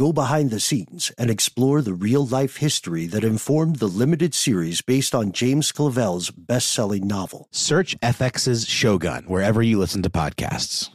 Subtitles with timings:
[0.00, 4.80] go behind the scenes, and explore the real life history that informed the limited series
[4.80, 7.48] based on James Clavell's best selling novel.
[7.50, 10.88] Search FX's Shogun wherever you listen to podcasts.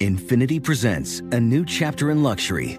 [0.00, 2.78] Infiniti presents a new chapter in luxury,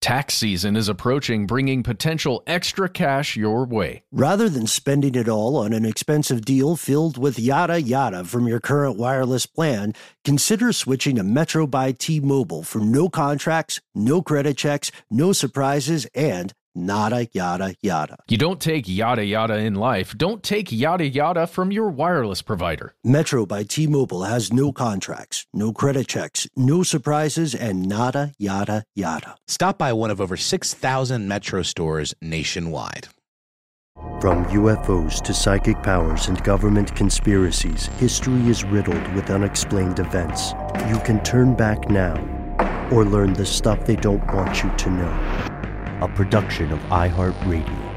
[0.00, 4.04] Tax season is approaching, bringing potential extra cash your way.
[4.12, 8.60] Rather than spending it all on an expensive deal filled with yada yada from your
[8.60, 14.56] current wireless plan, consider switching to Metro by T Mobile for no contracts, no credit
[14.56, 18.18] checks, no surprises, and nada yada yada.
[18.28, 20.16] You don't take yada yada in life.
[20.16, 22.94] Don't take yada yada from your wireless provider.
[23.02, 28.84] Metro by T Mobile has no contracts, no credit checks, no surprises, and nada yada
[28.94, 29.36] yada.
[29.48, 33.08] Stop by one of over 6,000 Metro stores nationwide.
[34.20, 40.52] From UFOs to psychic powers and government conspiracies, history is riddled with unexplained events.
[40.88, 42.14] You can turn back now
[42.92, 45.55] or learn the stuff they don't want you to know.
[46.02, 47.96] A production of iHeartRadio.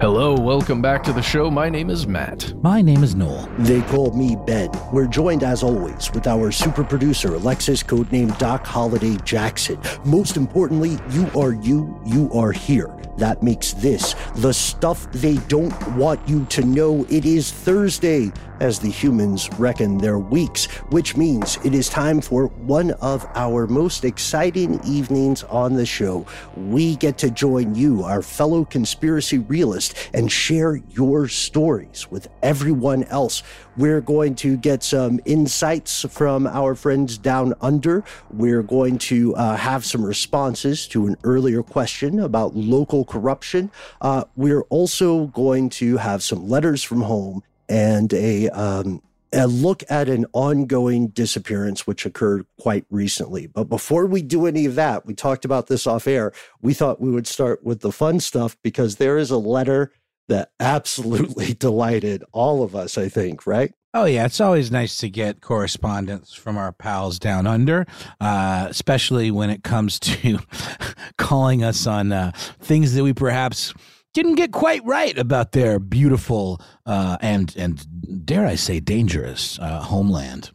[0.00, 1.50] Hello, welcome back to the show.
[1.50, 2.54] My name is Matt.
[2.62, 3.48] My name is Noel.
[3.58, 4.70] They call me Ben.
[4.92, 9.80] We're joined as always with our super producer, Alexis, codenamed Doc Holiday Jackson.
[10.04, 12.96] Most importantly, you are you, you are here.
[13.18, 17.06] That makes this the stuff they don't want you to know.
[17.10, 22.46] It is Thursday as the humans reckon their weeks, which means it is time for
[22.46, 26.26] one of our most exciting evenings on the show.
[26.56, 33.04] We get to join you, our fellow conspiracy realist, and share your stories with everyone
[33.04, 33.42] else.
[33.76, 38.04] We're going to get some insights from our friends down under.
[38.30, 43.70] We're going to uh, have some responses to an earlier question about local corruption.
[44.00, 47.42] Uh, we're also going to have some letters from home
[47.72, 49.02] and a um,
[49.32, 53.46] a look at an ongoing disappearance which occurred quite recently.
[53.46, 56.32] But before we do any of that, we talked about this off air.
[56.60, 59.90] We thought we would start with the fun stuff because there is a letter
[60.28, 63.72] that absolutely delighted all of us, I think, right?
[63.94, 64.26] Oh, yeah.
[64.26, 67.86] It's always nice to get correspondence from our pals down under,
[68.20, 70.40] uh, especially when it comes to
[71.18, 73.72] calling us on uh, things that we perhaps
[74.12, 79.80] didn't get quite right about their beautiful uh, and and dare I say dangerous uh,
[79.80, 80.50] homeland.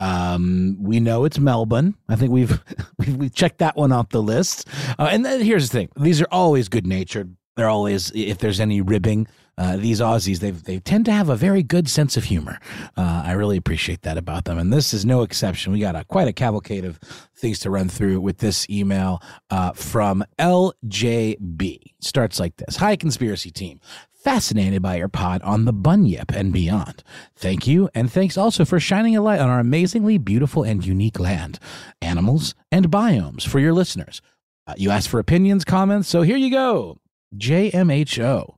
[0.00, 1.94] Um, we know it's Melbourne.
[2.08, 2.62] I think we've
[2.98, 4.68] we've, checked that one off the list.
[4.98, 7.36] Uh, and then here's the thing: these are always good natured.
[7.56, 9.26] They're always if there's any ribbing.
[9.58, 12.60] Uh, these Aussies, they they tend to have a very good sense of humor.
[12.96, 15.72] Uh, I really appreciate that about them, and this is no exception.
[15.72, 17.00] We got a quite a cavalcade of
[17.36, 19.20] things to run through with this email
[19.50, 21.80] uh, from LJB.
[22.00, 23.80] Starts like this: Hi, conspiracy team.
[24.14, 27.02] Fascinated by your pod on the Bunyip and beyond.
[27.36, 31.18] Thank you, and thanks also for shining a light on our amazingly beautiful and unique
[31.18, 31.58] land,
[32.00, 34.20] animals, and biomes for your listeners.
[34.66, 36.98] Uh, you asked for opinions, comments, so here you go.
[37.36, 38.57] JMHO.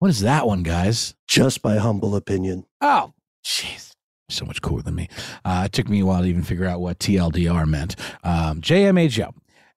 [0.00, 1.14] What is that one, guys?
[1.28, 2.64] Just my humble opinion.
[2.80, 3.12] Oh,
[3.44, 3.90] jeez.
[4.30, 5.10] So much cooler than me.
[5.44, 7.96] Uh, it took me a while to even figure out what TLDR meant.
[8.24, 9.34] Um, JMHO.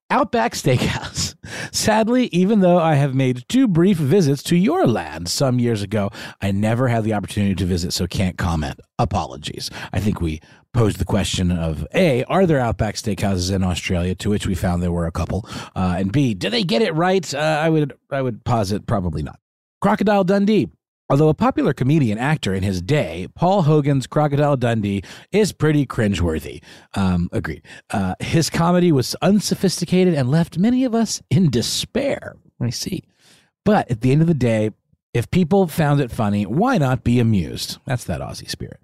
[0.09, 1.35] Outback Steakhouse.
[1.75, 6.09] Sadly, even though I have made two brief visits to your land some years ago,
[6.41, 8.79] I never had the opportunity to visit, so can't comment.
[8.97, 9.69] Apologies.
[9.91, 10.39] I think we
[10.73, 14.15] posed the question of A, are there Outback Steakhouses in Australia?
[14.15, 15.45] To which we found there were a couple.
[15.75, 17.33] Uh, and B, do they get it right?
[17.33, 19.39] Uh, I would I would posit probably not.
[19.83, 20.69] Crocodile Dundee.
[21.09, 25.03] Although a popular comedian actor in his day, Paul Hogan's Crocodile Dundee
[25.33, 26.63] is pretty cringeworthy.
[26.93, 27.63] Um, agreed.
[27.89, 32.37] Uh, his comedy was unsophisticated and left many of us in despair.
[32.61, 33.03] I see.
[33.65, 34.71] But at the end of the day,
[35.13, 37.79] if people found it funny, why not be amused?
[37.85, 38.79] That's that Aussie spirit.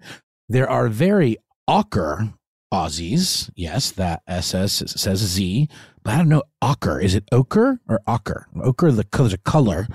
[0.50, 2.34] There are very ocker
[2.72, 5.66] Aussies, yes, that SS says Z,
[6.04, 7.00] but I don't know ochre.
[7.00, 8.48] Is it ochre or ochre?
[8.62, 9.88] Ochre, the there's a color.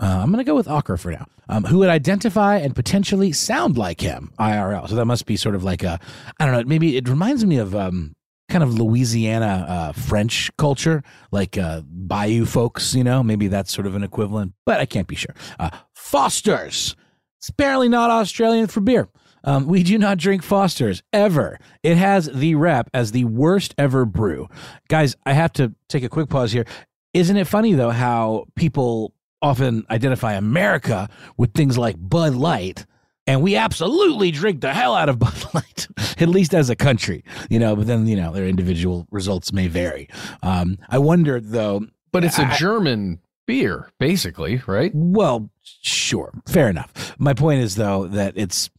[0.00, 1.26] Uh, I'm going to go with ochre for now.
[1.48, 4.88] Um, who would identify and potentially sound like him IRL?
[4.88, 6.00] So that must be sort of like a,
[6.40, 6.64] I don't know.
[6.66, 8.14] Maybe it reminds me of um,
[8.48, 12.94] kind of Louisiana uh, French culture, like uh, Bayou folks.
[12.94, 15.34] You know, maybe that's sort of an equivalent, but I can't be sure.
[15.58, 16.96] Uh, Foster's.
[17.38, 19.08] It's apparently not Australian for beer.
[19.44, 21.58] Um, we do not drink Foster's ever.
[21.82, 24.48] It has the rep as the worst ever brew.
[24.88, 26.64] Guys, I have to take a quick pause here.
[27.12, 29.12] Isn't it funny though how people
[29.44, 32.86] often identify America with things like Bud Light?
[33.26, 35.86] And we absolutely drink the hell out of Bud Light,
[36.20, 37.74] at least as a country, you know.
[37.76, 40.08] But then, you know, their individual results may vary.
[40.42, 41.86] Um, I wonder, though.
[42.12, 44.90] But it's a I- German beer, basically, right?
[44.94, 47.14] Well, sure, fair enough.
[47.18, 48.70] My point is though that it's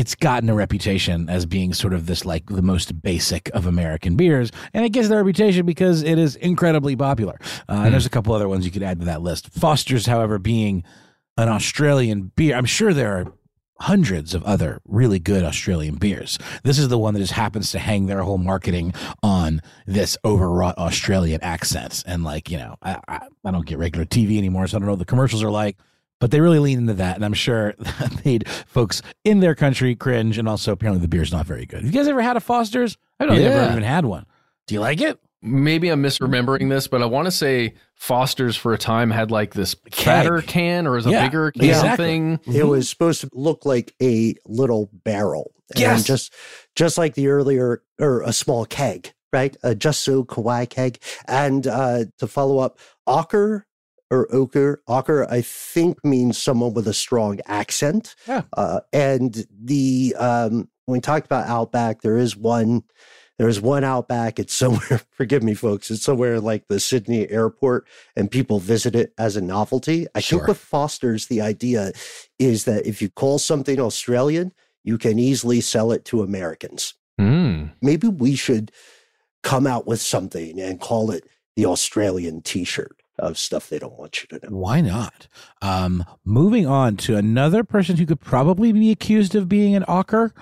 [0.00, 4.16] it's gotten a reputation as being sort of this like the most basic of American
[4.16, 7.36] beers, and it gets the reputation because it is incredibly popular.
[7.68, 9.50] Uh, And there's a couple other ones you could add to that list.
[9.50, 10.84] Foster's, however, being
[11.36, 13.32] an Australian beer, I'm sure there are
[13.78, 16.38] hundreds of other really good Australian beers.
[16.64, 20.78] This is the one that just happens to hang their whole marketing on this overwrought
[20.78, 22.02] Australian accent.
[22.06, 24.86] And like, you know, I, I, I don't get regular TV anymore, so I don't
[24.86, 25.76] know what the commercials are like.
[26.20, 29.94] But they really lean into that, and I'm sure that made folks in their country
[29.94, 30.38] cringe.
[30.38, 31.82] And also, apparently, the beer's not very good.
[31.82, 32.96] Have you guys ever had a Foster's?
[33.18, 33.62] I don't think I've Yeah.
[33.62, 34.26] ever even had one.
[34.66, 35.18] Do you like it?
[35.42, 39.54] Maybe I'm misremembering this, but I want to say Foster's for a time had like
[39.54, 40.04] this Keg.
[40.24, 42.04] fatter can or was a Yeah, bigger can exactly.
[42.04, 42.40] thing.
[42.54, 45.52] It was supposed to look like a little barrel.
[45.70, 46.04] And Yes.
[46.04, 46.34] just
[46.76, 49.56] just like the earlier or a small keg, right?
[49.62, 50.98] A just so kawaii keg.
[51.26, 53.66] And uh to follow up, ochre
[54.10, 58.14] or ochre, ochre, I think means someone with a strong accent.
[58.26, 58.42] Yeah.
[58.56, 62.82] Uh and the um when we talked about Outback, there is one
[63.38, 64.38] there's one Outback.
[64.38, 69.14] It's somewhere, forgive me, folks, it's somewhere like the Sydney airport, and people visit it
[69.16, 70.06] as a novelty.
[70.14, 70.40] I Sure.
[70.40, 71.92] think with Foster's, the idea
[72.38, 74.52] is that if you call something Australian,
[74.84, 76.92] you can easily sell it to Americans.
[77.18, 77.72] Mm.
[77.80, 78.72] Maybe we should
[79.42, 81.24] come out with something and call it
[81.56, 84.56] the Australian t shirt of stuff they don't want you to know.
[84.56, 85.28] Why not?
[85.62, 90.32] Um, moving on to another person who could probably be accused of being an ochre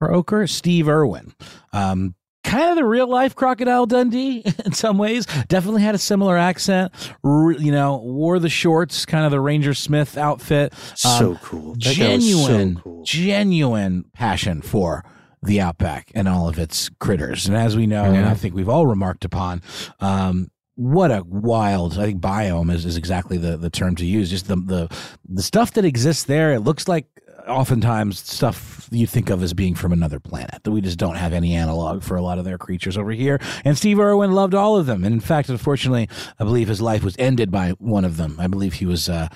[0.00, 1.34] or ochre, Steve Irwin.
[1.72, 2.14] Um,
[2.44, 5.26] kind of the real life crocodile Dundee in some ways.
[5.48, 6.92] Definitely had a similar accent.
[7.24, 10.72] R- you know, wore the shorts, kind of the Ranger Smith outfit.
[10.72, 11.74] Um, So cool.
[11.74, 13.02] That guy was so genuine, cool.
[13.04, 15.04] genuine passion for
[15.42, 17.46] the outback and all of its critters.
[17.46, 19.62] And as we know, and I think we've all remarked upon,
[20.00, 24.30] um, what a wild, I think biome is, is exactly the, the term to use.
[24.30, 24.98] Just the, the,
[25.28, 26.52] the stuff that exists there.
[26.52, 27.06] It looks like
[27.48, 31.32] oftentimes stuff you think of as being from another planet that we just don't have
[31.32, 33.40] any analog for a lot of their creatures over here.
[33.64, 35.02] And Steve Irwin loved all of them.
[35.02, 36.08] And in fact, unfortunately,
[36.38, 38.36] I believe his life was ended by one of them.
[38.38, 39.26] I believe he was, uh,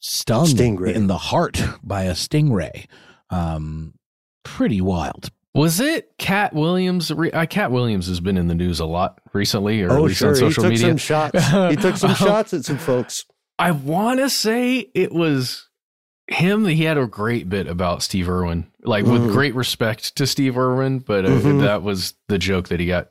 [0.00, 0.94] stung Stingray.
[0.94, 2.86] in the heart by a stingray.
[3.30, 3.94] Um,
[4.42, 5.30] pretty wild.
[5.54, 7.10] Was it Katt Williams?
[7.10, 10.18] Uh, Katt Williams has been in the news a lot recently, or at Oh, least
[10.20, 10.28] sure.
[10.30, 10.88] on He social took media.
[10.88, 11.46] some shots.
[11.70, 13.26] He took some shots at some folks.
[13.58, 15.68] I want to say it was
[16.28, 16.64] him.
[16.64, 19.32] He had a great bit about Steve Irwin, like with Mhm.
[19.32, 21.60] great respect to Steve Irwin, but uh, Mhm.
[21.60, 23.10] that was the joke that he got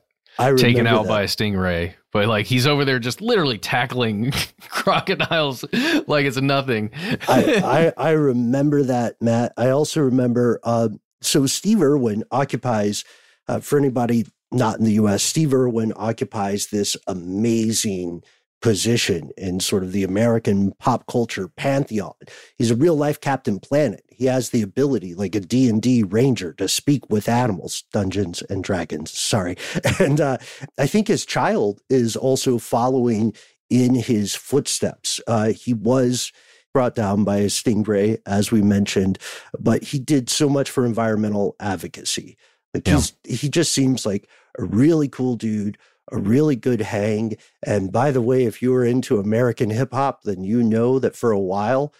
[0.57, 1.09] taken out that.
[1.09, 1.93] by a stingray.
[2.11, 4.33] But like he's over there just literally tackling
[4.67, 5.63] crocodiles
[6.07, 6.89] like it's nothing.
[7.27, 9.53] I, I I remember that, Matt.
[9.57, 10.59] I also remember.
[10.63, 10.89] Uh,
[11.21, 13.03] so Steve Irwin occupies,
[13.47, 18.23] uh, for anybody not in the U.S., Steve Irwin occupies this amazing
[18.61, 22.13] position in sort of the American pop culture pantheon.
[22.57, 24.03] He's a real life Captain Planet.
[24.09, 28.43] He has the ability, like a D and D ranger, to speak with animals, Dungeons
[28.49, 29.11] and Dragons.
[29.11, 29.57] Sorry,
[29.99, 30.37] and uh,
[30.77, 33.33] I think his child is also following
[33.69, 35.19] in his footsteps.
[35.27, 36.31] Uh, he was
[36.73, 39.17] brought down by a stingray, as we mentioned,
[39.59, 42.37] but he did so much for environmental advocacy.
[42.73, 42.95] Like Yeah.
[42.95, 45.77] he's, he just seems like a really cool dude,
[46.11, 47.35] a really good hang.
[47.65, 51.15] And by the way, if you were into American hip hop, then you know that
[51.15, 51.93] for a while,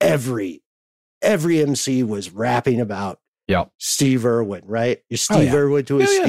[0.00, 0.62] every
[1.20, 3.70] every MC was rapping about Yep.
[3.78, 4.98] Steve Irwin, right?
[5.10, 5.56] Your Oh, Steve yeah.
[5.56, 6.24] Irwin to a Yeah, yeah.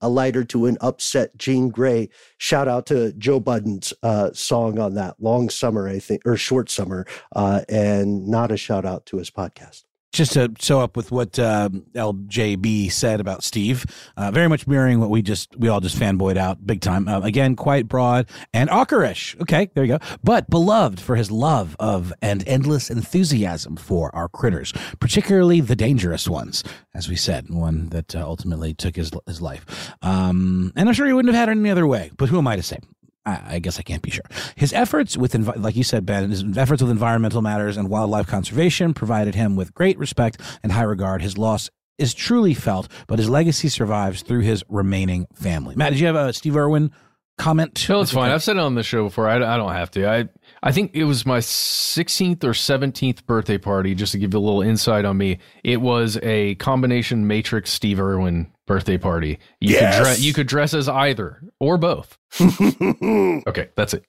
[0.00, 2.08] a lighter to an upset Jean Grey.
[2.38, 6.70] Shout out to Joe Budden's uh, song on that, Long Summer, I think, or Short
[6.70, 9.82] Summer, uh, and not a shout out to his podcast.
[10.14, 13.84] Just to show up with what uh, LJB said about Steve,
[14.16, 17.08] uh, very much mirroring what we just we all just fanboyed out big time.
[17.08, 19.34] Uh, again, quite broad and ockerish.
[19.40, 20.16] Okay, there you go.
[20.22, 26.28] But beloved for his love of and endless enthusiasm for our critters, particularly the dangerous
[26.28, 26.62] ones,
[26.94, 29.90] as we said, one that uh, ultimately took his his life.
[30.00, 32.12] Um, and I'm sure he wouldn't have had it any other way.
[32.16, 32.78] But who am I to say?
[33.26, 34.24] I, guess I can't be sure.
[34.54, 38.26] His efforts with, envi- like you said, Ben, his efforts with environmental matters and wildlife
[38.26, 41.22] conservation provided him with great respect and high regard.
[41.22, 45.74] His loss is truly felt, but his legacy survives through his remaining family.
[45.74, 46.90] Matt, did you have a Steve Irwin
[47.38, 47.88] comment?
[47.88, 48.30] No, it's fine.
[48.30, 49.28] I've said it on the show before.
[49.28, 50.08] I, I don't have to.
[50.08, 50.28] I
[50.62, 53.94] I think it was my 16th or 17th birthday party.
[53.94, 58.00] Just to give you a little insight on me, it was a combination Matrix Steve
[58.00, 59.38] Irwin birthday party.
[59.60, 59.96] You yes.
[59.96, 60.20] could dress.
[60.20, 62.18] You could dress as either or both.
[62.40, 64.04] okay, that's it.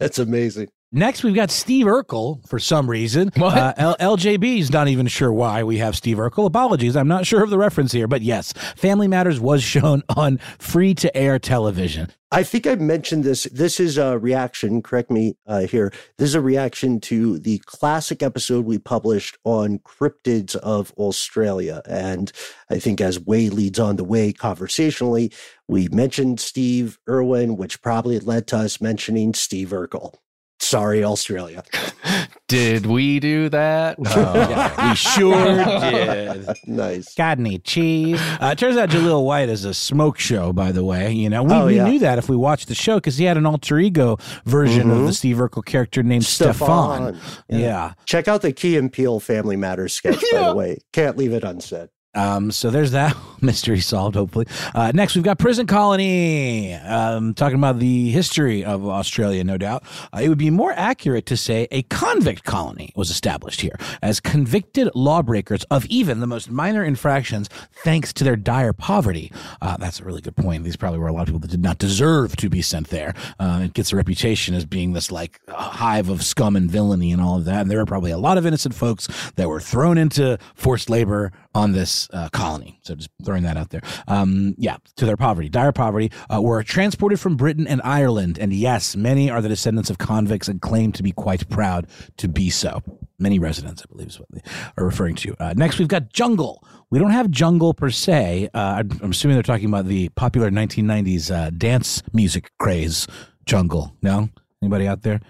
[0.00, 0.68] That's amazing.
[0.92, 3.32] Next, we've got Steve Urkel for some reason.
[3.36, 3.58] What?
[3.58, 6.46] Uh, L- LJB is not even sure why we have Steve Urkel.
[6.46, 10.38] Apologies, I'm not sure of the reference here, but yes, Family Matters was shown on
[10.58, 12.12] free to air television.
[12.30, 13.44] I think I mentioned this.
[13.52, 15.92] This is a reaction, correct me uh, here.
[16.18, 21.82] This is a reaction to the classic episode we published on cryptids of Australia.
[21.88, 22.30] And
[22.70, 25.32] I think as Way leads on the way conversationally,
[25.66, 30.14] we mentioned Steve Irwin, which probably led to us mentioning Steve Urkel.
[30.58, 31.62] Sorry, Australia.
[32.48, 33.98] did we do that?
[33.98, 34.10] No.
[34.14, 36.48] yeah, we sure did.
[36.66, 37.14] nice.
[37.14, 38.20] Got any cheese?
[38.40, 41.12] Uh, it turns out Jaleel White is a smoke show, by the way.
[41.12, 41.88] You know, we, oh, we yeah.
[41.88, 44.90] knew that if we watched the show because he had an alter ego version mm-hmm.
[44.90, 45.12] of the mm-hmm.
[45.12, 47.14] Steve Urkel character named Stefan.
[47.14, 47.20] Stefan.
[47.48, 47.58] Yeah.
[47.58, 47.92] yeah.
[48.06, 50.78] Check out the Key and Peele Family Matters sketch, by the way.
[50.92, 51.90] Can't leave it unsaid.
[52.16, 54.46] Um, so there's that mystery solved, hopefully.
[54.74, 59.84] Uh, next, we've got Prison Colony, um, talking about the history of Australia, no doubt.
[60.12, 64.18] Uh, it would be more accurate to say a convict colony was established here as
[64.18, 67.48] convicted lawbreakers of even the most minor infractions,
[67.84, 69.30] thanks to their dire poverty.
[69.60, 70.64] Uh, that's a really good point.
[70.64, 73.14] These probably were a lot of people that did not deserve to be sent there.
[73.38, 77.20] Uh, it gets a reputation as being this like hive of scum and villainy and
[77.20, 77.62] all of that.
[77.62, 81.32] And there were probably a lot of innocent folks that were thrown into forced labor
[81.56, 82.78] on this uh, colony.
[82.82, 83.80] So just throwing that out there.
[84.06, 88.38] Um, yeah, to their poverty, dire poverty, uh, were transported from Britain and Ireland.
[88.38, 91.86] And yes, many are the descendants of convicts and claim to be quite proud
[92.18, 92.82] to be so.
[93.18, 94.42] Many residents, I believe, is what they
[94.76, 95.34] are referring to.
[95.42, 96.62] Uh, next, we've got Jungle.
[96.90, 98.50] We don't have Jungle per se.
[98.52, 103.06] Uh, I'm assuming they're talking about the popular 1990s uh, dance music craze,
[103.46, 103.96] Jungle.
[104.02, 104.28] No?
[104.62, 105.20] Anybody out there?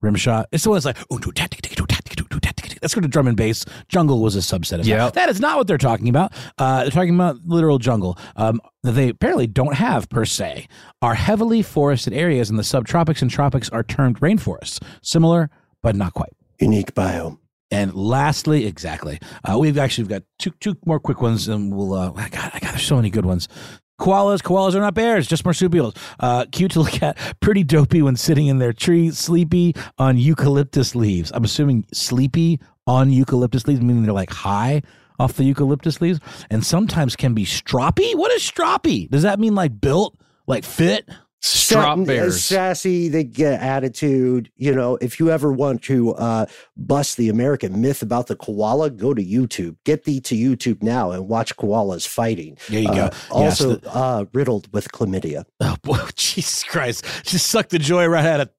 [0.00, 0.46] Rimshot.
[0.52, 0.98] It's the one that's like,
[2.82, 3.64] that's go to drum and bass.
[3.88, 4.98] Jungle was a subset of yeah.
[4.98, 5.14] that.
[5.14, 6.32] That is not what they're talking about.
[6.58, 10.68] Uh, they're talking about literal jungle um, that they apparently don't have per se.
[11.00, 14.82] Our heavily forested areas in the subtropics and tropics are termed rainforests.
[15.02, 15.48] Similar,
[15.82, 16.32] but not quite.
[16.58, 17.38] Unique biome.
[17.70, 21.94] And lastly, exactly, uh, we've actually got two two more quick ones, and we'll.
[21.94, 23.48] Uh, I got I got there's so many good ones.
[24.02, 25.94] Koalas, koalas are not bears, just marsupials.
[26.18, 30.96] Uh, cute to look at, pretty dopey when sitting in their tree, sleepy on eucalyptus
[30.96, 31.30] leaves.
[31.32, 34.82] I'm assuming sleepy on eucalyptus leaves, meaning they're like high
[35.18, 36.20] off the eucalyptus leaves,
[36.50, 38.14] and sometimes can be stroppy.
[38.16, 39.08] What is stroppy?
[39.08, 41.08] Does that mean like built, like fit?
[41.42, 42.44] Strop bears.
[42.44, 44.50] Sassy, they get attitude.
[44.56, 46.46] You know, if you ever want to uh,
[46.76, 49.76] bust the American myth about the koala, go to YouTube.
[49.84, 52.58] Get thee to YouTube now and watch koalas fighting.
[52.68, 53.16] There you uh, go.
[53.30, 55.44] Also yes, the- uh, riddled with chlamydia.
[55.60, 57.04] Oh, boy, Jesus Christ.
[57.24, 58.50] Just suck the joy right out of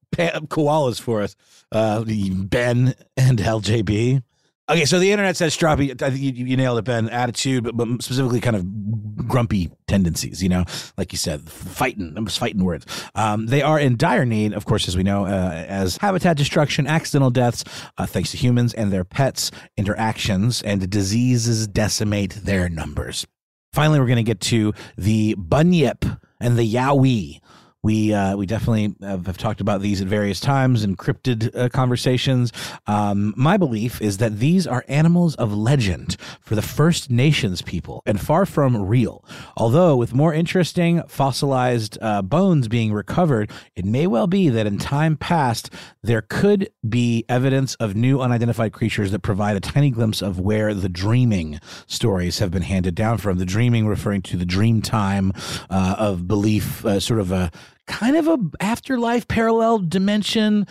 [0.49, 1.35] koalas for us.
[1.71, 4.23] Uh, ben and LJB.
[4.69, 6.01] Okay, so the internet says stroppy.
[6.01, 7.09] I think you, you nailed it, Ben.
[7.09, 10.41] Attitude, but, but, specifically kind of grumpy tendencies.
[10.41, 10.63] You know,
[10.97, 12.13] like you said, fighting.
[12.15, 12.85] I'm just fighting words.
[13.13, 16.87] Um, they are in dire need, of course, as we know, uh, as habitat destruction,
[16.87, 17.65] accidental deaths,
[17.97, 23.27] uh, thanks to humans and their pets' interactions, and diseases decimate their numbers.
[23.73, 26.05] Finally, we're going to get to the bunyip
[26.39, 27.41] and the yowie.
[27.83, 31.67] We uh, we definitely have, have, talked about these at various times in cryptid uh,
[31.67, 32.53] conversations.
[32.87, 38.01] Um, my belief is that these are animals of legend for the First Nations people
[38.05, 39.25] and far from real.
[39.57, 44.77] Although, with more interesting fossilized uh, bones being recovered, it may well be that in
[44.77, 45.69] time past
[46.01, 50.73] there could be evidence of new unidentified creatures that provide a tiny glimpse of where
[50.73, 53.39] the dreaming stories have been handed down from.
[53.39, 55.33] The dreaming referring to the dream time
[55.69, 57.51] uh, of belief, uh, sort of a
[57.87, 60.67] kind of a afterlife parallel dimension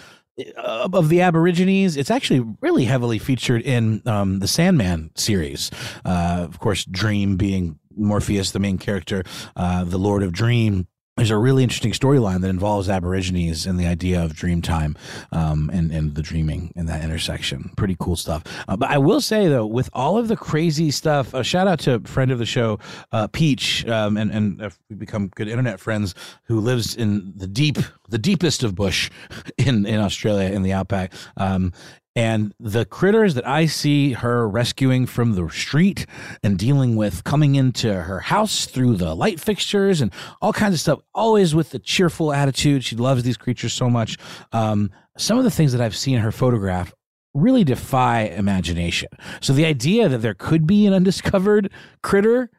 [0.57, 1.97] uh, of the Aborigines.
[1.97, 5.71] It's actually really heavily featured in um, the Sandman series.
[6.05, 9.23] Uh, of course, Dream being Morpheus, the main character,
[9.57, 13.87] uh, the Lord of Dream there's a really interesting storyline that involves Aborigines and the
[13.87, 14.97] idea of Dreamtime
[15.31, 17.71] um, and, and the dreaming in that intersection.
[17.77, 18.43] Pretty cool stuff.
[18.67, 21.81] Uh, but I will say, though, with all of the crazy stuff, a shout out
[21.81, 22.79] to a friend of the show,
[23.13, 26.15] uh, Peach, um, and, and uh, we become good internet friends,
[26.45, 27.77] who lives in the deep,
[28.09, 29.11] the deepest of bush
[29.59, 31.13] in, in Australia in the outback.
[31.37, 31.75] Um,
[32.15, 36.07] and the critters that I see her rescuing from the street
[36.43, 40.81] and dealing with coming into her house through the light fixtures and all kinds of
[40.81, 42.85] stuff, always with the cheerful attitude.
[42.85, 44.19] She loves these creatures so much.
[44.53, 46.93] Um, some of the things that I've seen in her photograph
[47.35, 49.09] really defy imagination.
[49.41, 51.71] So the idea that there could be an undiscovered
[52.03, 52.51] critter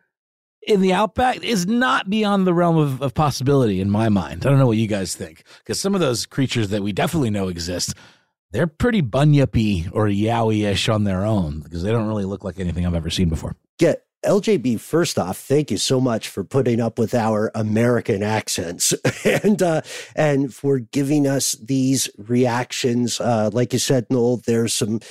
[0.65, 4.45] in the outback is not beyond the realm of, of possibility in my mind.
[4.45, 7.29] I don't know what you guys think, because some of those creatures that we definitely
[7.29, 7.93] know exist
[8.53, 12.85] they're pretty bunyipy or yowie-ish on their own because they don't really look like anything
[12.85, 13.55] I've ever seen before.
[13.79, 18.93] Get LJB, first off, thank you so much for putting up with our American accents
[19.25, 19.81] and uh,
[20.15, 23.19] and for giving us these reactions.
[23.19, 25.01] Uh, like you said, Noel, there's some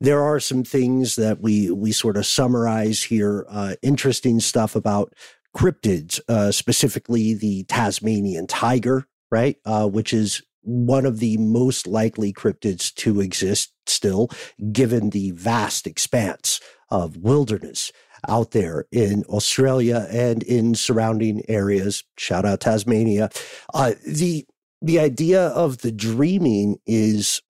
[0.00, 3.46] there are some things that we we sort of summarize here.
[3.48, 5.14] Uh, interesting stuff about
[5.56, 9.56] cryptids, uh, specifically the Tasmanian tiger, right?
[9.64, 14.28] Uh, which is one of the most likely cryptids to exist still,
[14.70, 16.60] given the vast expanse
[16.90, 17.90] of wilderness
[18.28, 22.04] out there in Australia and in surrounding areas.
[22.18, 23.30] Shout out Tasmania.
[23.72, 24.46] Uh, the
[24.82, 27.40] the idea of the dreaming is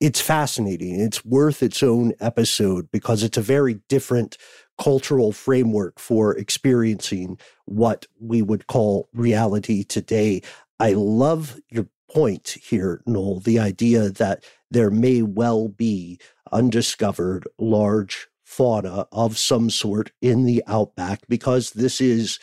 [0.00, 0.98] it's fascinating.
[0.98, 4.36] It's worth its own episode because it's a very different
[4.76, 10.42] cultural framework for experiencing what we would call reality today.
[10.80, 16.18] I love your point here, Noel, the idea that there may well be
[16.50, 22.38] undiscovered large fauna of some sort in the outback because this is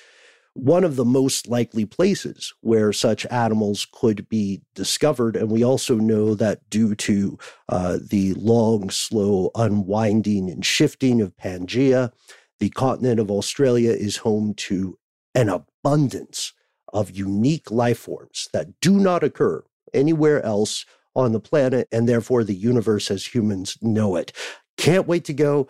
[0.54, 5.36] one of the most likely places where such animals could be discovered.
[5.36, 7.38] And we also know that due to
[7.70, 12.12] uh, the long, slow unwinding and shifting of Pangea,
[12.60, 14.98] the continent of Australia is home to
[15.36, 16.54] an abundance
[16.94, 22.44] of unique life forms that do not occur anywhere else on the planet and therefore
[22.44, 24.32] the universe as humans know it.
[24.78, 25.68] Can't wait to go.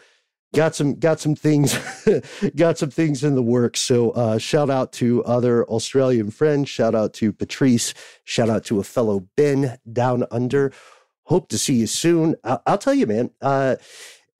[0.53, 1.77] Got some got some things
[2.55, 3.79] got some things in the works.
[3.79, 6.69] So uh, shout out to other Australian friends.
[6.69, 7.93] Shout out to Patrice.
[8.23, 10.71] Shout out to a fellow Ben down under.
[11.25, 12.35] Hope to see you soon.
[12.43, 13.29] I'll, I'll tell you, man.
[13.39, 13.75] Uh,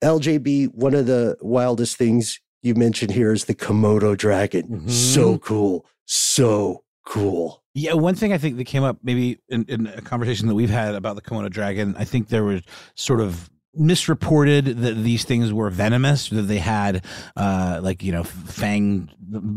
[0.02, 4.66] LJB, one of the wildest things you mentioned here is the Komodo dragon.
[4.66, 4.88] Mm-hmm.
[4.88, 5.86] So cool.
[6.12, 7.62] So cool.
[7.72, 10.68] Yeah, one thing I think that came up maybe in, in, a conversation that we've
[10.68, 12.62] had about the Komodo dragon, I think there was
[12.96, 17.04] sort of misreported that these things were venomous that they had
[17.36, 19.08] uh like you know fang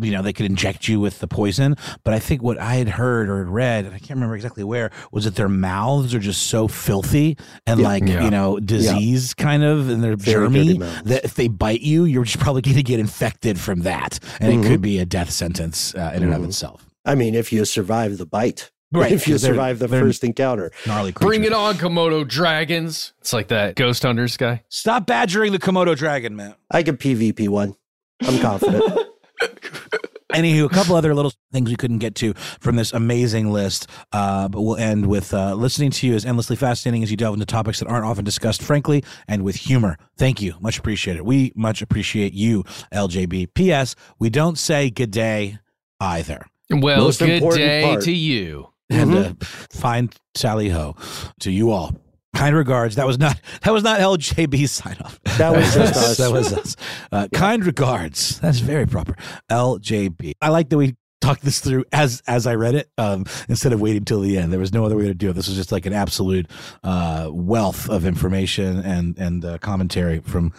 [0.02, 2.88] you know they could inject you with the poison but i think what i had
[2.88, 6.43] heard or read and i can't remember exactly where was that their mouths are just
[6.47, 8.23] so filthy and yeah, like yeah.
[8.23, 9.43] you know disease yeah.
[9.43, 12.78] kind of and they're Very germy that if they bite you you're just probably going
[12.78, 14.63] to get infected from that and mm-hmm.
[14.63, 16.23] it could be a death sentence uh, in mm-hmm.
[16.23, 16.49] and of mm-hmm.
[16.49, 19.12] itself I mean, if you survive the bite, right?
[19.12, 21.12] If you survive the first encounter, gnarly.
[21.12, 21.28] Creatures.
[21.28, 23.14] Bring it on, Komodo dragons!
[23.22, 24.64] It's like that Ghost Hunters guy.
[24.70, 26.56] Stop badgering the Komodo dragon, man.
[26.72, 27.76] I can PvP one.
[28.22, 28.84] I'm confident.
[30.34, 34.48] Anywho, a couple other little things we couldn't get to from this amazing list, uh,
[34.48, 37.46] but we'll end with uh, listening to you is endlessly fascinating as you delve into
[37.46, 39.96] topics that aren't often discussed, frankly, and with humor.
[40.18, 40.56] Thank you.
[40.60, 41.22] Much appreciated.
[41.22, 43.54] We much appreciate you, LJB.
[43.54, 43.96] P.S.
[44.18, 45.60] We don't say good day
[46.00, 46.48] either.
[46.72, 48.04] Well, Most good day part.
[48.06, 48.73] to you.
[48.94, 49.42] And mm-hmm.
[49.42, 50.96] uh, fine Sally Ho
[51.40, 51.96] to you all.
[52.36, 52.96] Kind regards.
[52.96, 55.20] That was not that was not LJB's sign off.
[55.38, 56.18] That was just us.
[56.18, 56.76] that was us.
[57.12, 57.40] Uh, yeah.
[57.40, 58.40] Kind regards.
[58.40, 59.16] That's very proper.
[59.52, 60.34] LJB.
[60.42, 63.82] I like that we talked this through as as I read it um, instead of
[63.82, 64.52] waiting till the end.
[64.52, 65.34] There was no other way to do it.
[65.34, 66.50] This was just like an absolute
[66.84, 70.54] uh, wealth of information and and uh, commentary from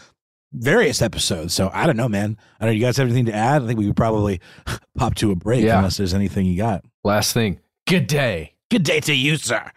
[0.53, 1.53] various episodes.
[1.55, 2.39] So I don't know, man.
[2.61, 2.79] I don't know.
[2.79, 3.63] You guys have anything to add?
[3.63, 4.41] I think we could probably
[4.97, 5.79] pop to a break yeah.
[5.79, 6.85] unless there's anything you got.
[7.03, 7.61] Last thing.
[7.87, 8.53] Good day.
[8.71, 9.71] Good day to you, sir.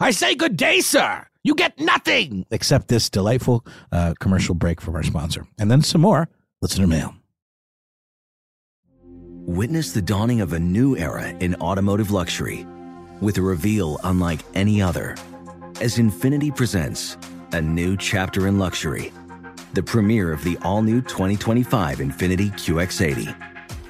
[0.00, 1.26] I say good day, sir.
[1.42, 5.46] You get nothing except this delightful uh, commercial break from our sponsor.
[5.58, 6.28] And then some more
[6.60, 7.14] listener mail.
[9.46, 12.66] Witness the dawning of a new era in automotive luxury
[13.22, 15.16] with a reveal unlike any other
[15.80, 17.16] as Infiniti presents
[17.52, 19.10] a new chapter in luxury
[19.74, 23.47] the premiere of the all new 2025 Infiniti QX80.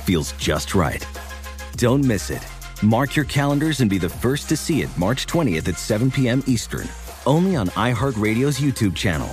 [0.00, 1.06] feels just right.
[1.76, 2.44] Don't miss it.
[2.82, 6.42] Mark your calendars and be the first to see it March 20th at 7 p.m.
[6.46, 6.88] Eastern,
[7.26, 9.28] only on iHeartRadio's YouTube channel.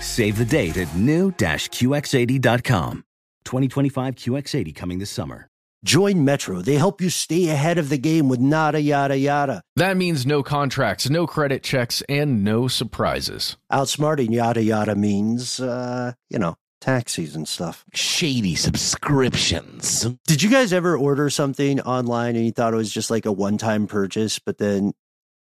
[0.00, 3.04] Save the date at new-QX80.com.
[3.44, 5.48] 2025 QX80 coming this summer.
[5.84, 6.60] Join Metro.
[6.60, 9.62] They help you stay ahead of the game with nada yada yada.
[9.76, 13.56] That means no contracts, no credit checks, and no surprises.
[13.72, 17.84] Outsmarting yada yada means, uh, you know, taxis and stuff.
[17.94, 20.06] Shady subscriptions.
[20.26, 23.32] Did you guys ever order something online and you thought it was just like a
[23.32, 24.92] one time purchase, but then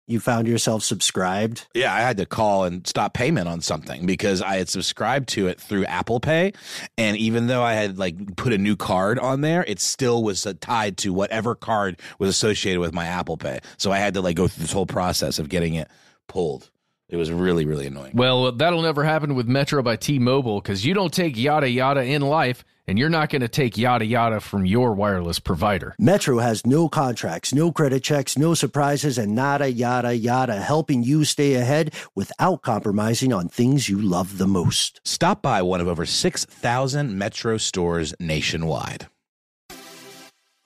[0.06, 1.66] you found yourself subscribed?
[1.74, 5.48] Yeah, I had to call and stop payment on something because I had subscribed to
[5.48, 6.52] it through Apple Pay,
[6.96, 10.46] and even though I had like put a new card on there, it still was
[10.46, 13.60] uh, tied to whatever card was associated with my Apple Pay.
[13.78, 15.88] So I had to like go through this whole process of getting it
[16.28, 16.70] pulled.
[17.08, 18.12] It was really really annoying.
[18.14, 22.22] Well, that'll never happen with Metro by T-Mobile because you don't take yada yada in
[22.22, 25.94] life, and you're not going to take yada yada from your wireless provider.
[25.98, 31.24] Metro has no contracts, no credit checks, no surprises, and nada yada yada, helping you
[31.24, 35.00] stay ahead without compromising on things you love the most.
[35.04, 39.06] Stop by one of over 6,000 Metro stores nationwide.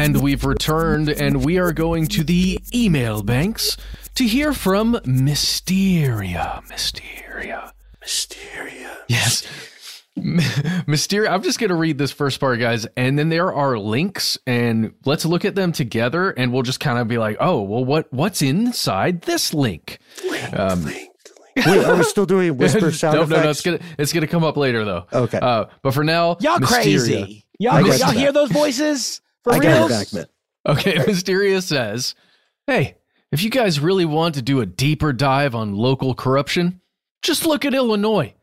[0.00, 3.76] And we've returned, and we are going to the email banks
[4.14, 6.62] to hear from Mysteria.
[6.70, 7.74] Mysteria.
[8.00, 8.96] Mysteria.
[9.08, 9.46] Yes.
[10.86, 11.30] Mysteria.
[11.30, 14.94] I'm just going to read this first part, guys, and then there are links, and
[15.04, 18.10] let's look at them together, and we'll just kind of be like, oh, well, what
[18.10, 19.98] what's inside this link?
[20.54, 23.36] Um, Wait, are we still doing whisper sound no, effects?
[23.36, 23.50] no, no.
[23.50, 25.06] It's gonna it's gonna come up later though.
[25.12, 25.38] Okay.
[25.38, 26.84] Uh, but for now, Y'all Mysteria.
[26.84, 27.44] crazy.
[27.58, 29.20] Y'all, y'all hear those voices?
[29.44, 29.86] For I got real?
[29.86, 30.26] it back, man.
[30.66, 32.14] Okay, Mysteria says,
[32.66, 32.96] Hey,
[33.32, 36.80] if you guys really want to do a deeper dive on local corruption,
[37.22, 38.34] just look at Illinois.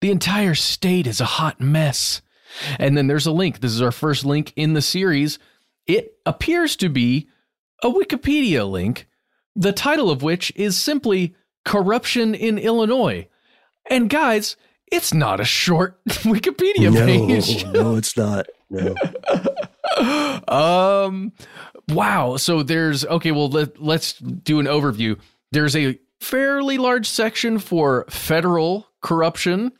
[0.00, 2.20] The entire state is a hot mess.
[2.78, 3.60] And then there's a link.
[3.60, 5.38] This is our first link in the series.
[5.86, 7.28] It appears to be
[7.82, 9.08] a Wikipedia link,
[9.56, 13.28] the title of which is simply Corruption in Illinois.
[13.90, 14.56] And guys,
[14.92, 17.64] it's not a short Wikipedia page.
[17.64, 18.46] No, no, it's not.
[18.70, 18.94] No.
[20.48, 21.32] um
[21.88, 22.36] wow.
[22.36, 25.18] So there's okay well let, let's do an overview.
[25.52, 29.72] There's a fairly large section for federal corruption.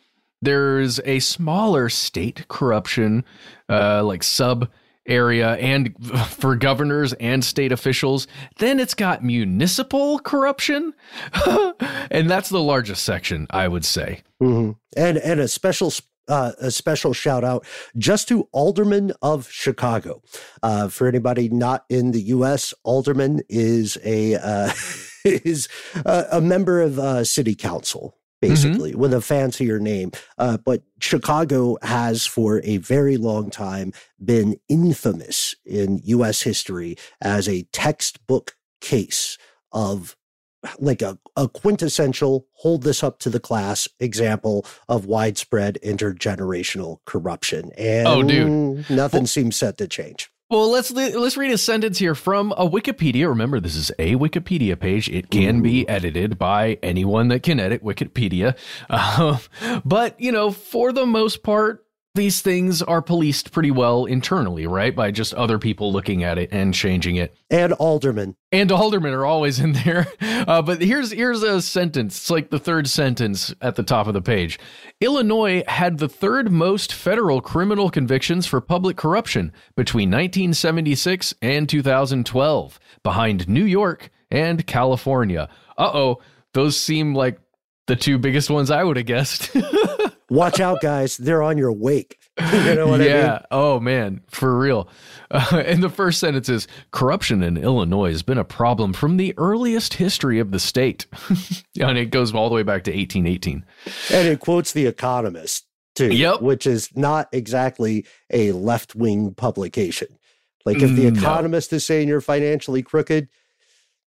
[0.42, 3.24] There's a smaller state corruption
[3.68, 4.70] uh like sub
[5.07, 5.94] area and
[6.29, 8.27] for governors and state officials.
[8.59, 10.94] Then it's got municipal corruption.
[12.11, 14.22] And that's the largest section i would say.
[14.38, 15.90] Hmm And and a special
[16.28, 20.22] uh, a special shout out just to Alderman of Chicago.
[20.62, 24.72] Uh, for anybody not in the U.S., Alderman is a uh,
[25.24, 25.68] is
[26.04, 28.16] a, a member of uh, city council.
[28.40, 30.12] Basically, with a fancier name.
[30.37, 36.42] Uh, but Chicago has, for a very long time, been infamous in U.S.
[36.42, 39.38] history as a textbook case
[39.72, 40.14] of
[40.79, 47.70] like a, a quintessential hold this up to the class example of widespread intergenerational corruption.
[47.77, 48.88] And Oh, dude.
[48.90, 50.31] nothing seems set to change.
[50.50, 53.29] Well, let's let's read a sentence here from a Wikipedia.
[53.29, 55.09] Remember, this is a Wikipedia page.
[55.09, 58.55] It can be edited by anyone that can edit Wikipedia.
[58.90, 59.38] Uh,
[59.85, 61.84] but you know, for the most part,
[62.14, 64.94] these things are policed pretty well internally, right?
[64.94, 67.37] By just other people looking at it and changing it.
[67.50, 68.37] And aldermen.
[68.53, 70.07] And aldermen are always in there.
[70.44, 72.18] Uh, but here's here's a sentence.
[72.18, 74.59] It's like the third sentence at the top of the page.
[75.00, 82.79] Illinois had the third most federal criminal convictions for public corruption between 1976 and 2012,
[83.03, 85.48] behind New York and California.
[85.79, 86.20] Uh oh,
[86.53, 87.38] those seem like
[87.87, 89.55] the two biggest ones I would have guessed.
[90.31, 91.16] Watch out, guys.
[91.16, 92.18] They're on your wake.
[92.53, 93.07] you know what yeah.
[93.07, 93.16] I mean?
[93.16, 93.38] Yeah.
[93.51, 94.20] Oh, man.
[94.29, 94.88] For real.
[95.31, 99.35] Uh, and the first sentence is corruption in Illinois has been a problem from the
[99.37, 101.07] earliest history of the state.
[101.81, 103.64] and it goes all the way back to 1818.
[104.12, 106.40] And it quotes The Economist, too, Yep.
[106.40, 110.09] which is not exactly a left wing publication.
[110.64, 111.20] Like if The No.
[111.20, 113.29] Economist is saying you're financially crooked,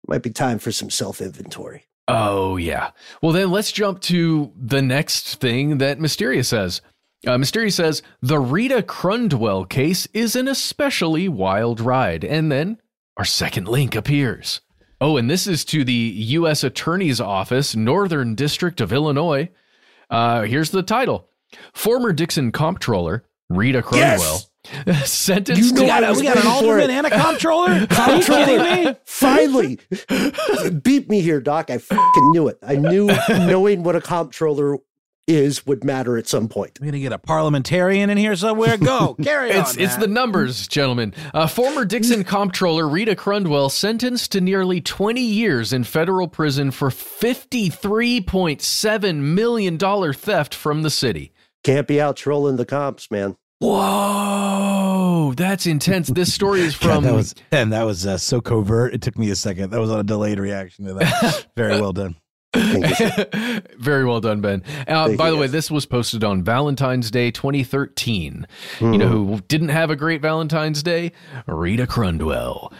[0.09, 1.85] might be time for some self inventory.
[2.07, 2.89] Oh, yeah.
[3.21, 6.81] Well, then let's jump to the next thing that Mysteria says.
[7.27, 12.23] Uh, Mysteria says the Rita Crundwell case is an especially wild ride.
[12.23, 12.81] And then
[13.17, 14.61] our second link appears.
[14.99, 16.63] Oh, and this is to the U.S.
[16.63, 19.49] Attorney's Office, Northern District of Illinois.
[20.09, 21.29] Uh, here's the title
[21.73, 24.48] Former Dixon comptroller Rita Crundwell
[25.05, 27.69] sentenced You know to I we got an waiting for alderman and a comptroller.
[27.97, 28.95] Are you kidding me?
[29.05, 29.79] Finally,
[30.83, 31.69] beat me here, Doc.
[31.69, 32.57] I fucking knew it.
[32.61, 34.77] I knew knowing what a comptroller
[35.27, 36.79] is would matter at some point.
[36.81, 38.77] We're gonna get a parliamentarian in here somewhere.
[38.77, 39.83] Go carry It's on.
[39.83, 41.13] it's the numbers, gentlemen.
[41.35, 46.89] Uh, former Dixon comptroller Rita Crundwell sentenced to nearly 20 years in federal prison for
[46.89, 51.31] 53.7 million dollar theft from the city.
[51.63, 53.37] Can't be out trolling the comps, man.
[53.59, 56.07] Whoa, that's intense.
[56.07, 58.93] This story is God, from that was and that was uh, so covert.
[58.93, 59.71] It took me a second.
[59.71, 61.47] That was on a delayed reaction to that.
[61.57, 62.15] Very well done.
[63.77, 64.63] Very well done, Ben.
[64.87, 68.47] Uh, by you, the way, this was posted on Valentine's Day 2013.
[68.81, 71.11] You know who didn't have a great Valentine's Day?
[71.45, 72.73] Rita Crundwell.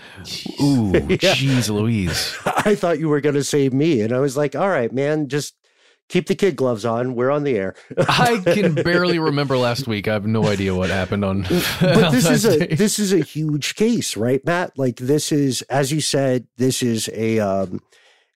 [0.60, 2.36] Ooh, jeez Louise.
[2.46, 5.28] I thought you were going to say me, and I was like, "All right, man,
[5.28, 5.54] just
[6.10, 7.16] keep the kid gloves on.
[7.16, 10.08] We're on the air." I can barely remember last week.
[10.10, 13.76] I have no idea what happened on but this is a this is a huge
[13.76, 14.78] case, right, Matt?
[14.78, 17.80] Like this is, as you said, this is a um,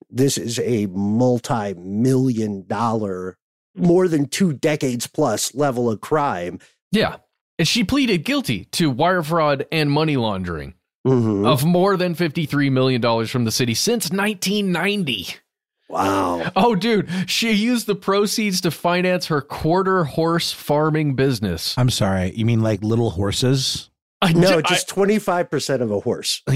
[0.10, 3.38] this is a multi-million dollar,
[3.76, 6.60] more than two decades plus level of crime.
[6.92, 7.18] Yeah.
[7.60, 10.74] And she pleaded guilty to wire fraud and money laundering
[11.08, 11.46] Mhm.
[11.46, 15.36] of more than $53 million from the city since 1990.
[15.93, 16.51] Wow.
[16.56, 21.75] Oh, dude, she used the proceeds to finance her quarter horse farming business.
[21.77, 22.32] I'm sorry.
[22.36, 23.89] You mean like little horses?
[24.21, 26.41] I No, did- just twenty five percent of a horse.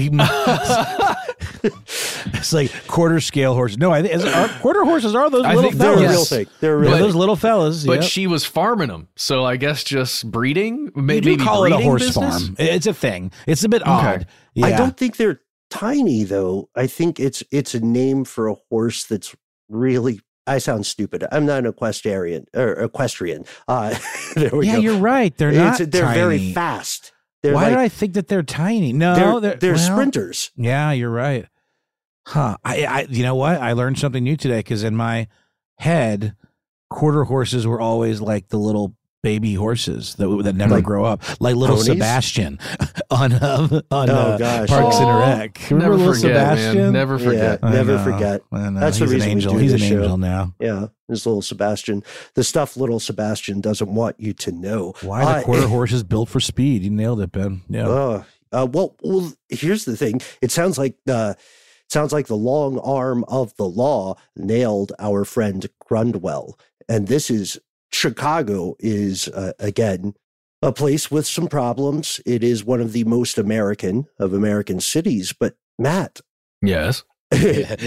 [1.62, 3.78] it's like quarter scale horses.
[3.78, 6.02] No, I think is, are, quarter horses are those I little think They're fellas.
[6.02, 6.12] Yes.
[6.12, 6.46] real thing.
[6.60, 6.90] They're real.
[6.92, 7.84] But- those little fellas.
[7.84, 8.10] but yep.
[8.10, 9.08] she was farming them.
[9.16, 10.86] So I guess just breeding?
[10.96, 12.44] you Maybe do call it a horse business?
[12.46, 12.56] farm.
[12.58, 13.32] It's a thing.
[13.46, 14.26] It's a bit odd.
[14.54, 14.66] Yeah.
[14.66, 15.40] I don't think they're
[15.70, 16.68] tiny though.
[16.74, 19.34] I think it's it's a name for a horse that's
[19.68, 20.20] really.
[20.46, 21.26] I sound stupid.
[21.30, 23.44] I'm not an equestrian or equestrian.
[23.68, 23.94] Uh,
[24.34, 24.80] there we Yeah, go.
[24.80, 25.36] you're right.
[25.36, 25.90] They're It's- not.
[25.90, 27.12] they're very fast.
[27.42, 28.92] They're Why like, did I think that they're tiny?
[28.94, 30.50] No, they're, they're, they're well, sprinters.
[30.56, 31.46] Yeah, you're right.
[32.26, 32.56] Huh.
[32.64, 33.60] I, I you know what?
[33.60, 35.28] I learned something new today because in my
[35.78, 36.34] head,
[36.90, 38.96] quarter horses were always like the little
[39.28, 41.86] baby horses that that never Like grow up, like little ponies?
[41.92, 42.58] Sebastian
[43.10, 44.68] on uh, on Oh, uh, gosh.
[44.68, 45.58] Parks and Oh, Rec.
[45.70, 46.82] Remember Never little forget, Sebastian?
[46.82, 46.92] man.
[46.92, 47.58] Never forget.
[47.62, 48.04] I Never know.
[48.04, 48.40] forget.
[48.52, 48.80] I know.
[48.80, 49.52] That's the reason an we angel.
[49.52, 50.00] do He's an show.
[50.02, 50.54] angel now.
[50.58, 52.02] Yeah, this little Sebastian,
[52.34, 54.94] the stuff little Sebastian doesn't want you to know.
[55.02, 56.82] Why the Uh, quarter horse is built for speed?
[56.84, 57.62] You nailed it, Ben.
[57.68, 57.88] Yeah.
[57.88, 60.20] Uh, uh, well, well, here's the thing.
[60.40, 61.36] It sounds like the
[61.86, 66.52] it sounds like the long arm of the law nailed our friend Crundwell,
[66.88, 67.58] and this is
[67.90, 70.14] Chicago is uh, again
[70.62, 72.20] a place with some problems.
[72.26, 76.20] It is one of the most American of American cities, but Matt.
[76.60, 77.04] Yes.
[77.30, 77.80] yes,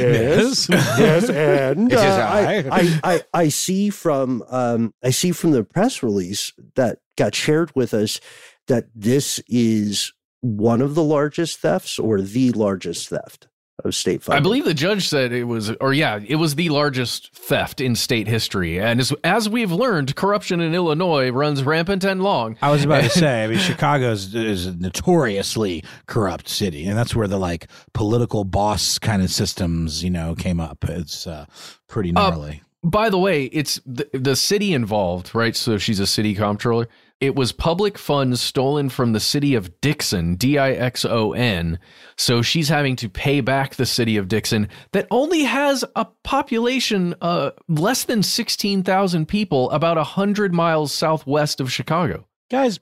[0.70, 2.64] yes, and uh, I, I.
[2.72, 7.76] I, I, I see from um, I see from the press release that got shared
[7.76, 8.20] with us
[8.68, 13.48] that this is one of the largest thefts or the largest theft
[13.86, 14.40] of state funding.
[14.40, 17.96] I believe the judge said it was, or yeah, it was the largest theft in
[17.96, 18.80] state history.
[18.80, 22.58] And as, as we've learned, corruption in Illinois runs rampant and long.
[22.62, 26.98] I was about to say, I mean, Chicago is, is a notoriously corrupt city, and
[26.98, 30.84] that's where the like political boss kind of systems, you know, came up.
[30.86, 31.46] It's uh,
[31.88, 32.64] pretty Uh, gnarly.
[32.84, 35.56] By the way, it's the, the city involved, right?
[35.56, 36.88] So she's a city comptroller.
[37.22, 41.78] It was public funds stolen from the city of Dixon, D I X O N.
[42.18, 47.14] So she's having to pay back the city of Dixon that only has a population
[47.22, 52.28] uh, less than 16,000 people, about 100 miles southwest of Chicago.
[52.50, 52.80] guys,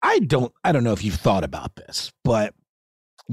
[0.00, 2.54] I don't I don't know if you've thought about this, but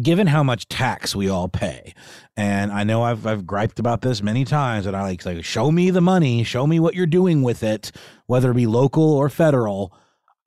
[0.01, 1.93] given how much tax we all pay,
[2.35, 5.71] and I know I've I've griped about this many times, and I like like show
[5.71, 7.91] me the money, show me what you're doing with it,
[8.25, 9.93] whether it be local or federal.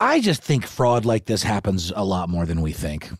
[0.00, 3.10] I just think fraud like this happens a lot more than we think.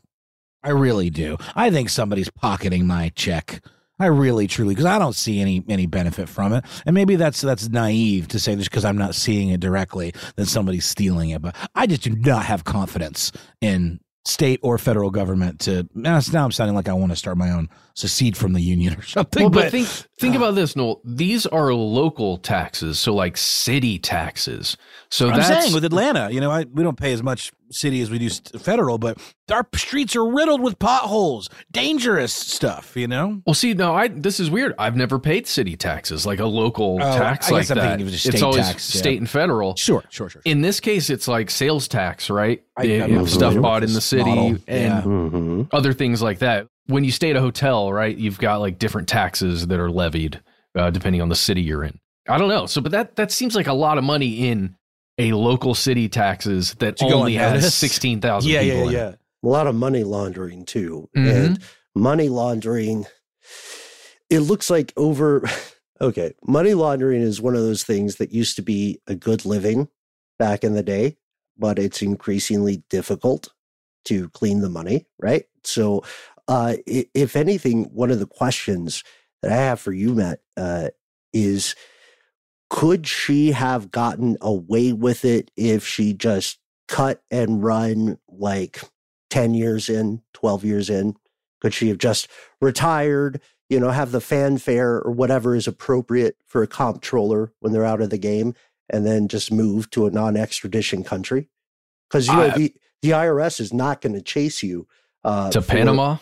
[0.63, 1.37] I really do.
[1.55, 3.63] I think somebody's pocketing my check.
[3.99, 6.65] I really truly because I don't see any any benefit from it.
[6.87, 10.47] And maybe that's that's naive to say this because I'm not seeing it directly that
[10.47, 11.43] somebody's stealing it.
[11.43, 16.45] But I just do not have confidence in state or federal government to now, now
[16.45, 19.43] I'm sounding like I want to start my own secede from the union or something.
[19.43, 19.89] Well, but, but think
[20.21, 21.01] think about this, Noel.
[21.05, 24.77] These are local taxes, so like city taxes.
[25.09, 28.01] So I'm that's saying with Atlanta, you know, I, we don't pay as much city
[28.01, 28.29] as we do
[28.59, 29.19] federal, but
[29.51, 32.97] our streets are riddled with potholes, dangerous stuff.
[32.97, 34.75] You know, well, see, no, I this is weird.
[34.79, 37.89] I've never paid city taxes, like a local Oh, tax I like guess I'm that.
[37.91, 38.99] thinking of just it's state always tax, yeah.
[39.01, 39.75] state and federal.
[39.77, 40.43] sure, sure, sure.
[40.45, 42.63] In this case, it's like sales tax, right?
[42.77, 44.47] I- I'm not stuff bought in the city model.
[44.47, 45.03] and Yeah.
[45.03, 45.63] Mm-hmm.
[45.73, 46.67] other things like that.
[46.91, 50.41] When you stay at a hotel, right, you've got like different taxes that are levied
[50.75, 51.99] uh, depending on the city you're in.
[52.29, 52.67] I don't know.
[52.67, 54.77] So, but that that seems like a lot of money in
[55.19, 58.79] a local city taxes that only has sixteen thousand Yeah, people.
[58.93, 59.11] yeah, it.
[59.13, 59.15] yeah.
[59.43, 61.09] A lot of money laundering too.
[61.17, 61.47] Mhm.
[61.47, 61.59] And
[61.95, 63.07] money laundering,
[64.29, 65.43] it looks like over,
[66.01, 69.89] okay, money laundering is one of those things that used to be a good living
[70.39, 71.17] back in the day,
[71.59, 73.49] but it's increasingly difficult
[74.07, 75.45] to clean the money, right?
[75.65, 76.03] So,
[76.51, 79.05] uh, if anything, one of the questions
[79.41, 80.89] that I have for you, Matt, uh,
[81.33, 81.77] is
[82.69, 86.59] could she have gotten away with it if she just
[86.89, 88.81] cut and run like
[89.31, 91.15] 10 years in, 12 years in?
[91.61, 92.27] Could she have just
[92.61, 97.85] retired, you know, have the fanfare or whatever is appropriate for a comptroller when they're
[97.85, 98.55] out of the game
[98.89, 101.49] and then just move to a non extradition country?
[102.09, 104.89] Because, you know, I- the, the IRS is not going to chase you
[105.23, 106.17] uh, To for- Panama.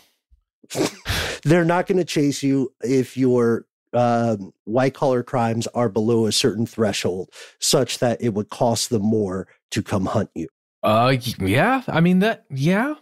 [1.43, 6.33] They're not going to chase you if your um, white collar crimes are below a
[6.33, 10.49] certain threshold, such that it would cost them more to come hunt you.
[10.83, 11.83] Uh, yeah.
[11.89, 12.45] I mean that.
[12.51, 12.95] Yeah.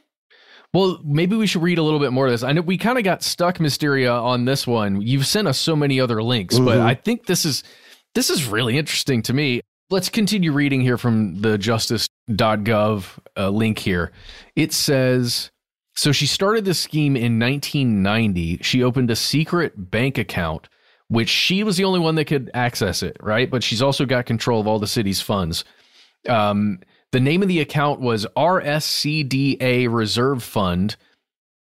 [0.73, 2.43] Well, maybe we should read a little bit more of this.
[2.43, 5.01] I know we kind of got stuck, Mysteria, on this one.
[5.01, 6.85] You've sent us so many other links, but Mhm.
[6.85, 7.63] I think this is
[8.15, 9.61] this is really interesting to me.
[9.91, 13.05] Let's continue reading here from the justice.gov
[13.37, 14.11] uh, link here.
[14.57, 15.51] It says
[15.97, 18.59] so she started this scheme in 1990.
[18.63, 20.69] She opened a secret bank account,
[21.09, 23.51] which she was the only one that could access it, right?
[23.51, 25.65] But she's also got control of all the city's funds.
[26.29, 26.81] Um,
[27.13, 30.97] the name of the account was RSCDA Reserve Fund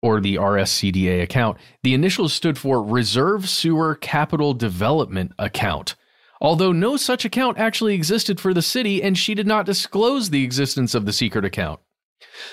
[0.02, 1.58] or the RSCDA account.
[1.82, 5.94] The initials stood for Reserve Sewer Capital Development Account.
[6.42, 10.44] Although no such account actually existed for the city, and she did not disclose the
[10.44, 11.80] existence of the secret account.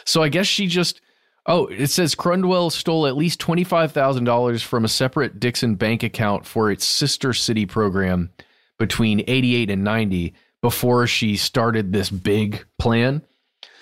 [0.06, 1.02] So I guess she just.
[1.46, 6.72] Oh, it says Crundwell stole at least $25,000 from a separate Dixon bank account for
[6.72, 8.32] its sister city program
[8.80, 13.22] between 88 and 90 before she started this big plan.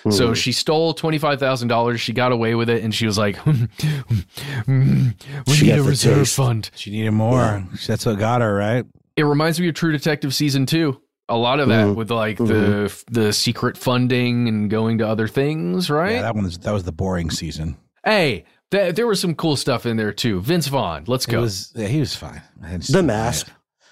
[0.10, 0.34] So Hmm.
[0.34, 1.98] she stole $25,000.
[2.00, 3.66] She got away with it and she was like, "Hmm,
[4.66, 5.10] hmm,
[5.46, 6.36] we She need a reserve taste.
[6.36, 6.72] fund.
[6.74, 7.64] She needed more.
[7.88, 8.84] That's what got her right.
[9.16, 11.00] It reminds me of True Detective season two.
[11.32, 11.96] A lot of that Mhm.
[11.96, 16.14] with like the the secret funding and going to other things, right?
[16.16, 17.78] Yeah, that one was that was the boring season.
[18.06, 20.42] hey, th- there was some cool stuff in there too.
[20.42, 21.42] Vince Vaughn, let's go.
[21.42, 22.42] was yeah, he was fine.
[22.90, 23.48] The mask.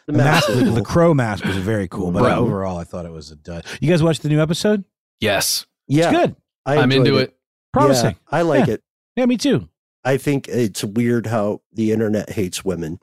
[0.05, 2.35] The The, mask, was the, the crow mask was very cool, but Right.
[2.37, 3.63] overall, I thought it was a dud.
[3.79, 4.83] You guys watched the new episode?
[5.21, 7.37] yes, yeah, It's good, I I'm enjoyed into it.
[7.71, 8.15] promising.
[8.31, 8.73] Yeah, I like Yeah.
[8.75, 8.83] it.
[9.15, 9.69] Yeah, me too.
[10.03, 12.99] I think it's weird how the internet hates women.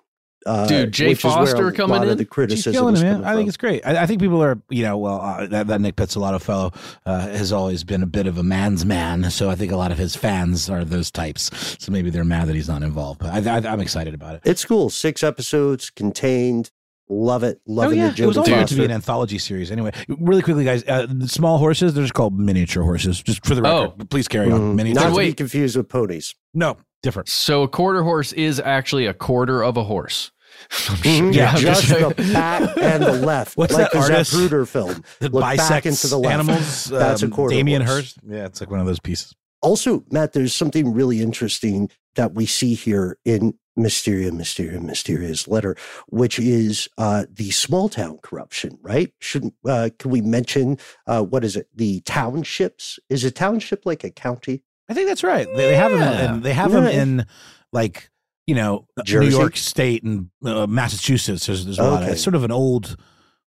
[0.47, 2.09] Uh, Dude, Jay which is where Foster coming in?
[2.09, 3.25] Of the She's criticism killing is it, man.
[3.25, 3.49] I think from.
[3.49, 3.87] it's great.
[3.87, 6.73] I, I think people are, you know, well, uh, that, that Nic Pizzolatto fellow
[7.05, 9.31] uh, has always been a bit of a man's man.
[9.31, 11.51] So I think a lot of his fans are those types.
[11.79, 13.21] So maybe they're mad that he's not involved.
[13.21, 14.43] But I, I, I'm excited about it.
[14.45, 14.89] It's cool.
[14.89, 16.71] Six episodes contained.
[17.09, 17.61] Love it.
[17.67, 18.11] Loving oh, yeah.
[18.11, 19.71] the It was Jodie always meant to be an anthology series.
[19.71, 23.23] Anyway, really quickly, guys, uh, small horses, they're just called miniature horses.
[23.23, 23.93] Just for the record.
[24.01, 24.05] Oh.
[24.07, 24.61] Please carry on.
[24.61, 24.75] Mhm.
[24.75, 25.03] Miniature.
[25.05, 26.35] Not to be confused with ponies.
[26.53, 27.29] no, different.
[27.29, 30.33] So a quarter horse is actually a quarter of a horse.
[30.88, 31.35] I'm Mhm.
[31.35, 33.57] Yeah, just just- the back and the left.
[33.57, 35.03] What's like that the artist Zapruder film.
[35.21, 36.33] That Look back into the left.
[36.33, 36.85] animals.
[36.85, 37.83] That's a um, quarter Damien.
[37.83, 38.19] Hirst.
[38.27, 39.35] Yeah, it's like one of those pieces.
[39.62, 45.77] Also, Matt, there's something really interesting that we see here in Mysteria, Mysteria, Mysteria's letter,
[46.09, 49.12] which is uh, the small town corruption, right?
[49.21, 51.69] Should uh, can we mention uh, what is it?
[51.75, 52.99] The townships?
[53.11, 54.62] Is a township like a county?
[54.88, 55.47] I think that's right.
[55.47, 56.01] They, they have them.
[56.01, 56.35] Yeah.
[56.35, 57.27] In, they have them in
[57.73, 58.09] like
[58.47, 59.29] you know Jersey?
[59.29, 61.47] New York State and uh, Massachusetts.
[61.47, 62.97] There's, there's a lot of it's sort of an old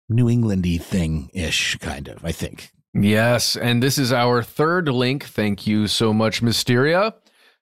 [0.09, 2.25] New Englandy thing ish kind of.
[2.25, 2.71] I think.
[2.95, 5.25] Yes, and this is our third link.
[5.25, 7.15] Thank you so much, Mysteria.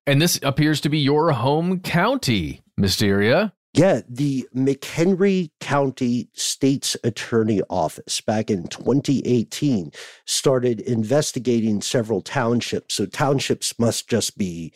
[0.07, 3.55] And this appears to be your home county, Mysteria.
[3.75, 9.93] Yeah, the McHenry County State's Attorney Office back in 2018
[10.27, 12.97] started investigating several townships.
[12.97, 14.75] So, townships must just be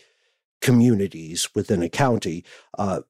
[0.61, 2.45] communities within a county
[2.79, 3.01] uh,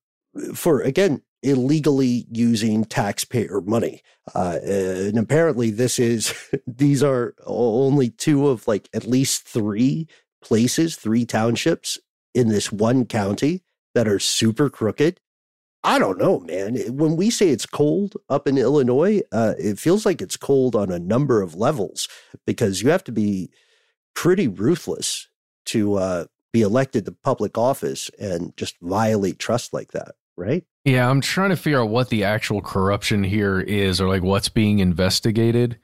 [0.55, 4.03] for, again, illegally using taxpayer money.
[4.35, 6.35] Uh, and apparently, this is,
[6.67, 10.09] these are only two of like at least three
[10.43, 11.99] places, three townships
[12.35, 13.63] in this one county
[13.95, 15.21] that are super crooked.
[15.83, 16.77] I don't know, man.
[16.97, 20.91] When we say it's cold up in Illinois, uh, it feels like it's cold on
[20.91, 22.09] a number of levels
[22.45, 23.51] because you have to be
[24.15, 25.29] pretty ruthless
[25.67, 26.25] to uh,
[26.57, 30.65] be elected to public office and just violate trust like that, right?
[30.87, 34.49] Yeah, I'm trying to figure out what the actual corruption here is or like what's
[34.49, 35.79] being investigated.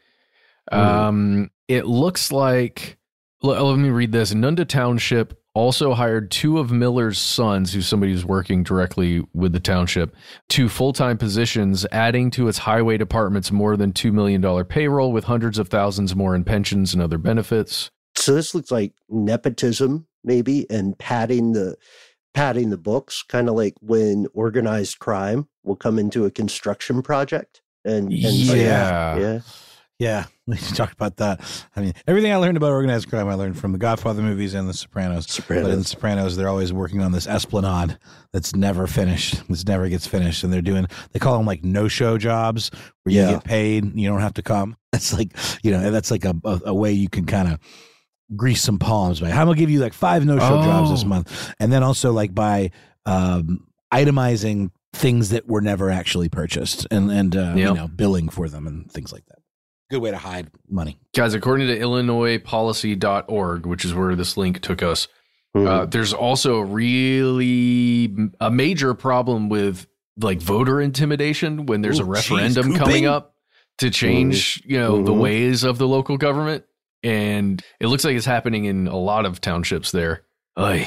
[0.72, 0.78] Mm.
[0.78, 2.96] Um, it looks like,
[3.42, 8.12] let, let me read this Nunda Township also hired two of Miller's sons, who's somebody
[8.12, 10.16] who's working directly with the township,
[10.48, 15.24] to full time positions, adding to its highway department's more than $2 million payroll with
[15.24, 17.90] hundreds of thousands more in pensions and other benefits.
[18.14, 21.76] So this looks like nepotism, maybe, and padding the
[22.34, 27.60] padding the books, kind of like when organized crime will come into a construction project.
[27.84, 29.18] And, and yeah.
[29.18, 29.40] yeah.
[29.98, 31.40] Yeah, we talked about that.
[31.76, 34.68] I mean, everything I learned about organized crime, I learned from the Godfather movies and
[34.68, 35.30] The Sopranos.
[35.30, 35.62] Sopranos.
[35.64, 37.98] But in The Sopranos, they're always working on this esplanade
[38.32, 39.42] that's never finished.
[39.48, 40.86] This never gets finished, and they're doing.
[41.12, 42.70] They call them like no-show jobs,
[43.04, 43.32] where you Yeah.
[43.32, 44.76] get paid, you don't have to come.
[44.92, 47.58] That's like you know, that's like a a, a way you can kind of
[48.36, 49.30] grease some palms by.
[49.30, 51.08] I'm gonna give you like five no-show jobs this Oh.
[51.08, 52.70] month, and then also like by
[53.06, 58.48] um, itemizing things that were never actually purchased, and and uh, you know, billing for
[58.48, 59.38] them and things like that.
[59.90, 60.98] Good way to hide money.
[61.14, 65.08] Guys, according to IllinoisPolicy.org, which is where this link took us,
[65.56, 65.66] Mhm.
[65.66, 69.86] uh, there's also a really a major problem with
[70.20, 73.34] like voter intimidation when there's a referendum geez, coming up
[73.78, 75.18] to change, you know, the Mhm.
[75.20, 76.64] ways of the local government.
[77.02, 80.22] And it looks like it's happening in a lot of townships there.
[80.58, 80.86] Oy.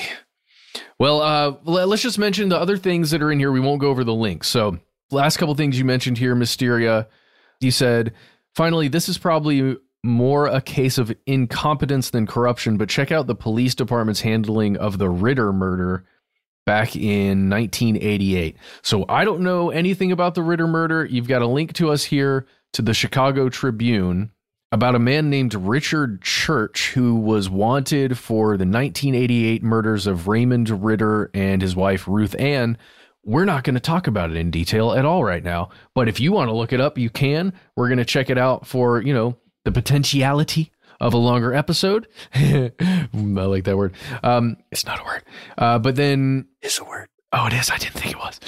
[0.98, 3.52] Well, uh, let's just mention the other things that are in here.
[3.52, 4.48] We won't go over the links.
[4.48, 4.80] So,
[5.12, 7.08] last couple things you mentioned here, Mysteria.
[7.60, 8.14] You said,
[8.54, 13.36] finally, this is probably more a case of incompetence than corruption, but check out the
[13.36, 16.06] police department's handling of the Ritter murder
[16.66, 18.56] back in 1988.
[18.82, 21.06] So, I don't know anything about the Ritter murder.
[21.06, 24.32] You've got a link to us here to the Chicago Tribune
[24.72, 30.84] about a man named Richard Church who was wanted for the 1988 murders of Raymond
[30.84, 32.78] Ritter and his wife Ruth Ann.
[33.24, 36.20] We're not going to talk about it in detail at all right now, but if
[36.20, 37.54] you want to look it up, you can.
[37.76, 42.08] We're going to check it out for, you know, the potentiality of a longer episode.
[42.36, 42.72] I
[43.14, 43.94] like that word.
[44.24, 45.24] Um, it's not a word.
[45.58, 47.08] Uh, but then is a word.
[47.32, 47.70] Oh, it is.
[47.70, 48.40] I didn't think it was.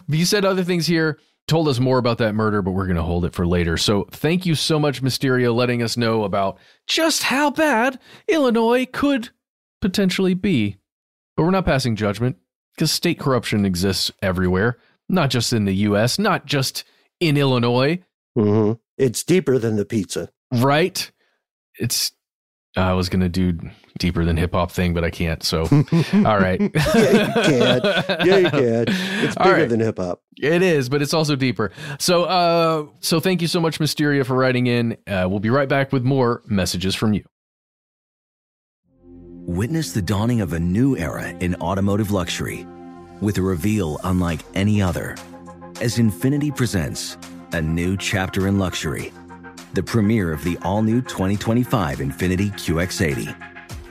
[0.08, 1.18] you said other things here,
[1.48, 3.76] told us more about that murder, but we're going to hold it for later.
[3.76, 9.30] So thank you so much, Mysteria, letting us know about just how bad Illinois could
[9.80, 10.78] potentially be.
[11.36, 12.36] But we're not passing judgment
[12.74, 14.78] because state corruption exists everywhere,
[15.08, 16.84] not just in the U.S., not just
[17.20, 18.00] in Illinois,
[18.36, 20.28] hmm It's deeper than the pizza.
[20.52, 21.10] right?
[21.80, 22.12] It's.
[22.76, 23.58] I was going to do
[23.98, 25.42] deeper than hip hop thing, but I can't.
[25.42, 26.60] So, all right.
[26.98, 28.26] Yeah, you can.
[28.26, 28.84] Yeah, you can.
[28.88, 29.68] It's bigger right.
[29.68, 30.22] than hip hop.
[30.36, 31.70] It is, but it's also deeper.
[31.98, 34.96] So, uh, so thank you so much, Mysteria, for writing in.
[35.06, 37.24] Uh, we'll be right back with more messages from you.
[39.46, 42.66] Witness the dawning of a new era in automotive luxury
[43.20, 45.16] with a reveal unlike any other
[45.80, 47.16] as Infiniti presents
[47.52, 49.12] a new chapter in luxury,
[49.74, 53.57] the premiere of the all new 2025 Infiniti QX80.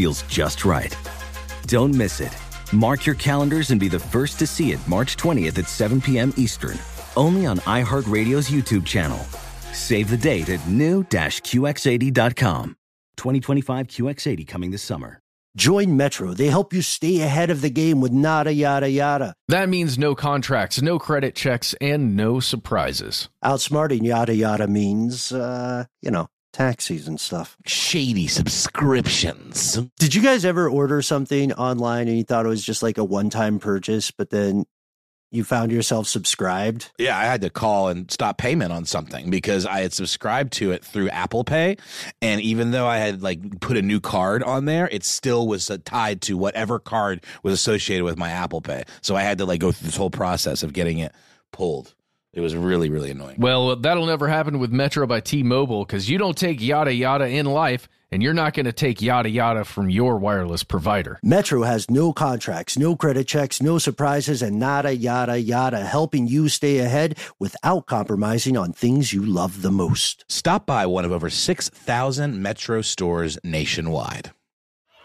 [0.00, 0.96] feels just right.
[1.66, 2.34] Don't miss it.
[2.72, 6.32] Mark your calendars and be the first to see it March 20th at 7 p.m.
[6.38, 6.78] Eastern,
[7.18, 9.18] only on iHeartRadio's YouTube channel.
[9.74, 12.76] Save the date at new-QX80.com.
[13.18, 15.20] 2025 QX80 coming this summer.
[15.54, 16.32] Join Metro.
[16.32, 19.34] They help you stay ahead of the game with nada yada yada.
[19.48, 23.28] That means no contracts, no credit checks, and no surprises.
[23.44, 27.56] Outsmarting yada yada means, uh, you know, taxis and stuff.
[27.66, 29.78] Shady subscriptions.
[29.98, 33.04] Did you guys ever order something online and you thought it was just like a
[33.04, 34.64] one time purchase, but then
[35.30, 36.90] you found yourself subscribed?
[36.98, 40.72] Yeah, I had to call and stop payment on something because I had subscribed to
[40.72, 41.76] it through Apple Pay,
[42.20, 45.70] and even though I had like put a new card on there, it still was
[45.84, 48.84] tied to whatever card was associated with my Apple Pay.
[49.02, 51.12] So I had to like go through this whole process of getting it
[51.52, 51.94] pulled.
[52.32, 53.36] It was really really annoying.
[53.38, 57.46] Well, that'll never happen with Metro by T-Mobile because you don't take yada yada in
[57.46, 61.18] life, and you're not going to take yada yada from your wireless provider.
[61.22, 66.48] Metro has no contracts, no credit checks, no surprises, and nada yada yada, helping you
[66.48, 70.24] stay ahead without compromising on things you love the most.
[70.28, 74.30] Stop by one of over 6,000 Metro stores nationwide.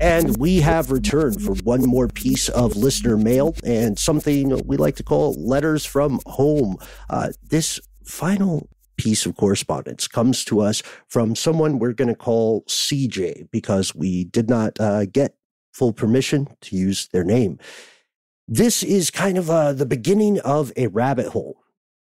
[0.00, 4.96] And we have returned for one more piece of listener mail and something we like
[4.96, 6.76] to call letters from home.
[7.10, 12.62] Uh, this final piece of correspondence comes to us from someone we're going to call
[12.62, 15.34] CJ because we did not uh, get
[15.72, 17.58] full permission to use their name.
[18.46, 21.57] This is kind of uh, the beginning of a rabbit hole.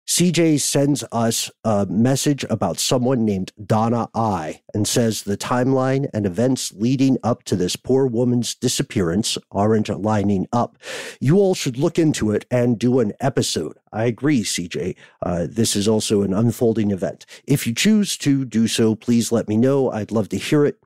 [0.06, 6.24] CJ sends us a message about someone named Donna Eye and says the timeline and
[6.24, 10.78] events leading up to this poor woman's disappearance aren't lining up.
[11.20, 13.78] You all should look into it and do an episode.
[13.92, 14.94] I agree, CJ.
[15.22, 17.26] Uh, this is also an unfolding event.
[17.44, 19.90] If you choose to do so, please let me know.
[19.90, 20.80] I'd love to hear it.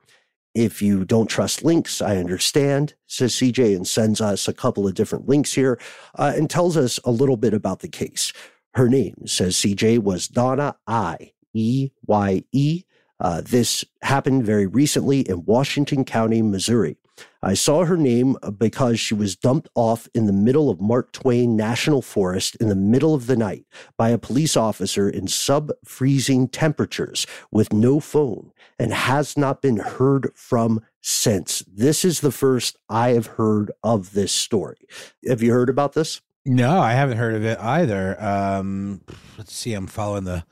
[0.55, 4.95] If you don't trust links, I understand, says CJ, and sends us a couple of
[4.95, 5.79] different links here
[6.17, 8.33] uh, and tells us a little bit about the case.
[8.73, 11.33] Her name, says CJ, was Donna Eye.
[11.53, 12.83] E Y E.
[13.19, 16.97] Uh, this happened very recently in Washington County, Missouri.
[17.43, 21.55] I saw her name because she was dumped off in the middle of Mark Twain
[21.55, 23.65] National Forest in the middle of the night
[23.97, 29.77] by a police officer in sub freezing temperatures with no phone and has not been
[29.77, 31.63] heard from since.
[31.67, 34.87] This is the first I have heard of this story.
[35.27, 36.21] Have you heard about this?
[36.45, 38.21] No, I haven't heard of it either.
[38.21, 39.01] Um,
[39.37, 39.73] let's see.
[39.73, 40.43] I'm following the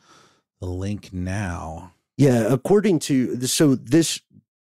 [0.61, 1.93] the link now.
[2.17, 4.21] Yeah, according to so this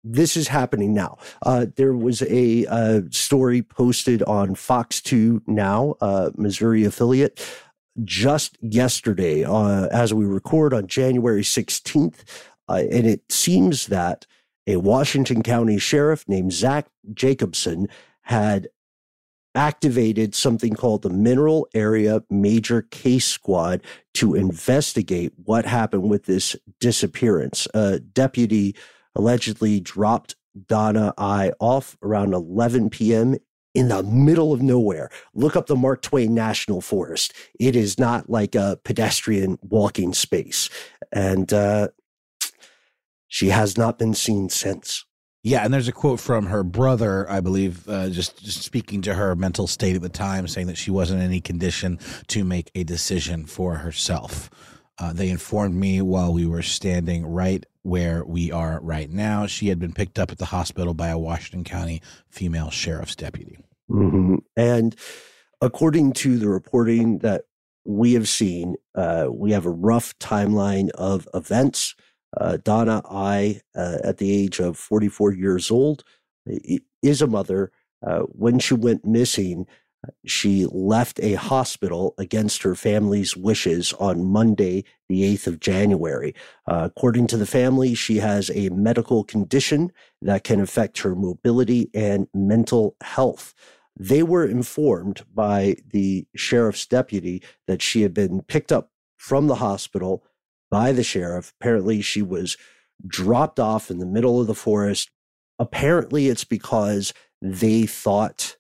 [0.05, 1.19] this is happening now.
[1.43, 7.45] Uh, there was a uh, story posted on Fox Two Now, uh, Missouri affiliate,
[8.05, 12.21] just yesterday uh, as we record on January 16th,
[12.69, 14.27] uh, and it seems that
[14.67, 17.89] a Washington County sheriff named Zach Jacobson
[18.23, 18.69] had
[19.59, 23.83] activated something called the Mineral Area Major Case Squad
[24.15, 27.67] to investigate what happened with this disappearance.
[27.75, 28.77] A deputy
[29.17, 30.37] allegedly dropped
[30.69, 33.35] Donna Eye off around 11 p.m.
[33.75, 35.11] in the middle of nowhere.
[35.35, 37.33] Look up the Mark Twain National Forest.
[37.59, 40.71] It is not like a pedestrian walking space.
[41.11, 41.89] And uh,
[43.27, 45.05] she has not been seen since.
[45.49, 49.15] Yeah, and there's a quote from her brother, I believe, uh, just just speaking to
[49.15, 52.71] her mental state at the time, saying that she wasn't in any condition to make
[52.75, 54.51] a decision for herself.
[54.99, 59.47] Uh, they informed me while we were standing right where we are right now.
[59.47, 63.57] She had been picked up at the hospital by a Washington County female sheriff's deputy.
[63.91, 64.37] Mm-hmm.
[64.55, 64.95] And
[65.63, 67.45] according to the reporting that
[67.87, 71.95] we have seen, uh, we have a rough timeline of events.
[72.37, 76.05] Uh, Donna Eye, uh, at the age of 44 years old,
[77.03, 77.73] is a mother.
[78.07, 79.67] Uh, when she went missing,
[80.27, 86.35] She left a hospital against her family's wishes on Monday, the 8th of January.
[86.67, 91.91] Uh, according to the family, she has a medical condition that can affect her mobility
[91.95, 93.55] and mental health.
[93.99, 99.57] They were informed by the sheriff's deputy that she had been picked up from the
[99.57, 100.25] hospital
[100.71, 101.53] by the sheriff.
[101.61, 102.57] Apparently, she was
[103.07, 105.11] dropped off in the middle of the forest.
[105.59, 108.57] Apparently, it's because they thought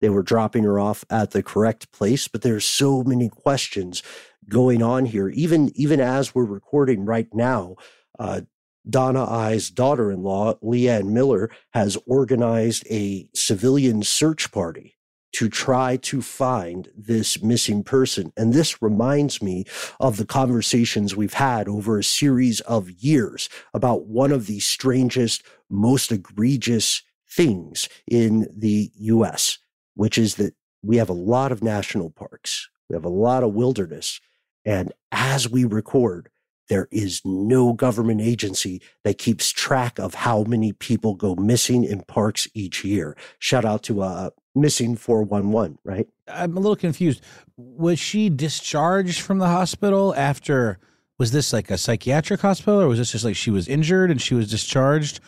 [0.00, 4.02] they were dropping her off at the correct place, but there's so many questions
[4.48, 5.28] going on here.
[5.28, 7.76] Even even as we're recording right now,
[8.18, 8.42] uh,
[8.88, 14.95] Donna Eye's daughter-in-law, Leanne Miller, has organized a civilian search party
[15.36, 18.32] to try to find this missing person.
[18.36, 19.64] And this reminds me
[19.98, 25.42] of the conversations we've had over a series of years about one of the strangest,
[25.70, 29.58] most egregious things in the US
[29.96, 33.54] which is that we have a lot of national parks, we have a lot of
[33.54, 34.20] wilderness.
[34.64, 36.28] And as we record,
[36.68, 42.02] there is no government agency that keeps track of how many people go missing in
[42.02, 43.16] parks each year.
[43.38, 46.08] Shout out to uh, Missing 411, right?
[46.26, 47.22] I'm a little confused.
[47.56, 50.78] Was she discharged from the hospital after?
[51.18, 54.20] Was this like a psychiatric hospital, or was this just like she was injured and
[54.20, 55.20] she was discharged?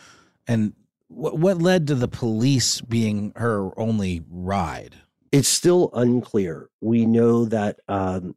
[0.47, 0.73] And
[1.07, 4.95] what, what led to the police being her only ride?
[5.31, 6.69] It's still unclear.
[6.81, 8.35] We know that um,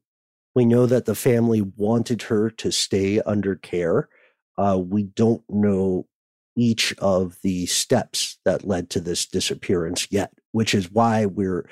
[0.55, 4.09] we know that the family wanted her to stay under care.
[4.59, 6.07] Uh, we don't know
[6.57, 11.69] each of the steps that led to this disappearance yet, which is why we're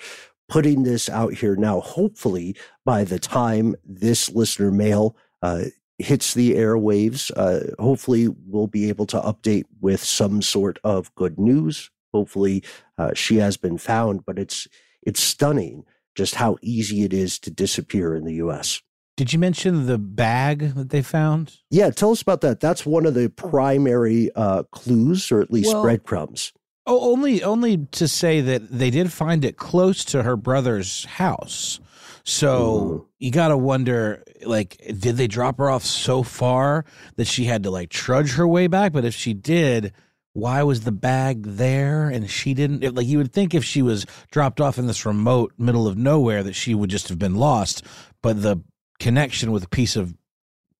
[0.48, 1.80] putting this out here now.
[1.80, 5.64] Hopefully, by the time this listener mail uh,
[6.00, 7.30] hits the airwaves.
[7.36, 11.90] Uh, hopefully, we'll be able to update with some sort of good news.
[12.12, 12.64] Hopefully,
[12.98, 14.66] uh, she has been found, but it's
[15.02, 18.82] it's stunning just how easy it is to disappear in the U.S.
[19.16, 21.58] Did you mention the bag that they found?
[21.70, 22.60] Yeah, tell us about that.
[22.60, 26.52] That's one of the primary uh, clues, or at least well, breadcrumbs.
[26.86, 31.78] Oh, only only to say that they did find it close to her brother's house.
[32.24, 33.04] So mm-hmm.
[33.18, 36.84] you got to wonder, like, did they drop her off so far
[37.16, 38.92] that she had to like trudge her way back?
[38.92, 39.92] But if she did,
[40.32, 42.94] why was the bag there and she didn't?
[42.94, 46.42] Like, you would think if she was dropped off in this remote middle of nowhere
[46.42, 47.84] that she would just have been lost.
[48.22, 48.62] But the
[48.98, 50.14] connection with a piece of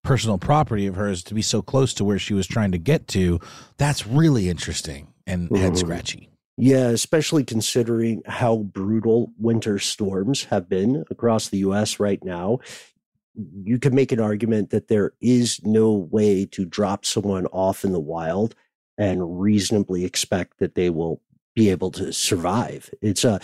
[0.02, 3.06] personal property of hers to be so close to where she was trying to get
[3.08, 3.38] to,
[3.76, 5.62] that's really interesting and mm-hmm.
[5.62, 6.28] head scratchy.
[6.56, 12.58] Yeah, especially considering how brutal winter storms have been across the US right now.
[13.34, 17.92] You could make an argument that there is no way to drop someone off in
[17.92, 18.54] the wild
[18.98, 21.22] and reasonably expect that they will
[21.54, 22.90] be able to survive.
[23.00, 23.40] It's a,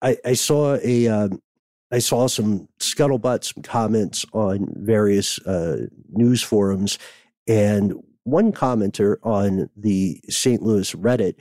[0.00, 1.42] I, I saw a, um,
[1.90, 6.98] I saw some scuttlebutt, some comments on various uh, news forums,
[7.46, 10.62] and one commenter on the St.
[10.62, 11.34] Louis Reddit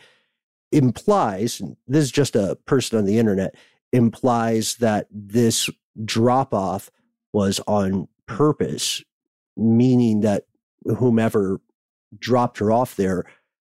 [0.72, 3.56] implies this is just a person on the internet
[3.92, 5.70] implies that this
[6.06, 6.90] drop off
[7.34, 9.04] was on purpose,
[9.58, 10.46] meaning that
[10.98, 11.62] whomever
[12.18, 13.26] dropped her off there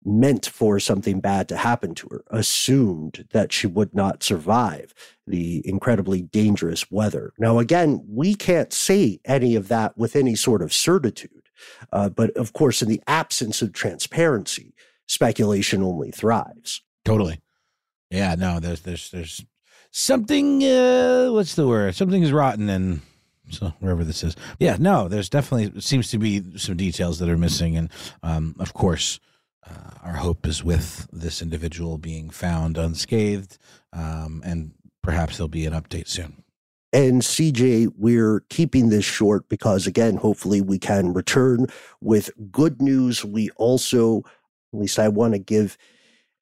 [0.04, 4.94] meant for something bad to happen to her, assumed that she would not survive
[5.26, 7.32] the incredibly dangerous weather.
[7.38, 11.37] Now, again, we can't say any of that with any sort of certitude.
[11.92, 14.74] Uh, but of course, in the absence of transparency,
[15.06, 16.82] speculation only thrives.
[17.04, 17.40] Totally.
[18.10, 19.44] Yeah, no, there's there's there's
[19.90, 21.94] something uh what's the word?
[21.94, 23.00] Something is rotten and
[23.50, 24.36] so wherever this is.
[24.58, 27.90] Yeah, no, there's definitely seems to be some details that are missing and
[28.22, 29.20] um of course
[29.68, 33.58] uh, our hope is with this individual being found unscathed
[33.92, 36.42] um and perhaps there'll be an update soon.
[36.92, 41.66] And CJ, we're keeping this short because, again, hopefully we can return
[42.00, 43.24] with good news.
[43.24, 44.20] We also,
[44.72, 45.76] at least I want to give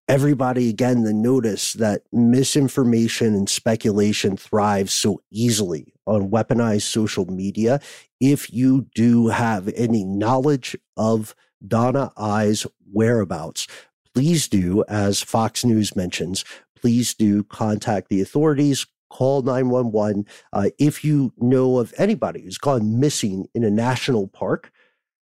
[0.08, 7.80] everybody again the notice that misinformation and speculation thrives so easily on weaponized social media.
[8.20, 11.34] If you do have any knowledge of
[11.66, 13.66] Donna Eye's whereabouts,
[14.14, 16.44] please do, as Fox News mentions,
[16.80, 18.86] please do contact the authorities.
[19.10, 20.26] Call 911.
[20.52, 24.72] Uh, if you know of anybody who's gone missing in a national park,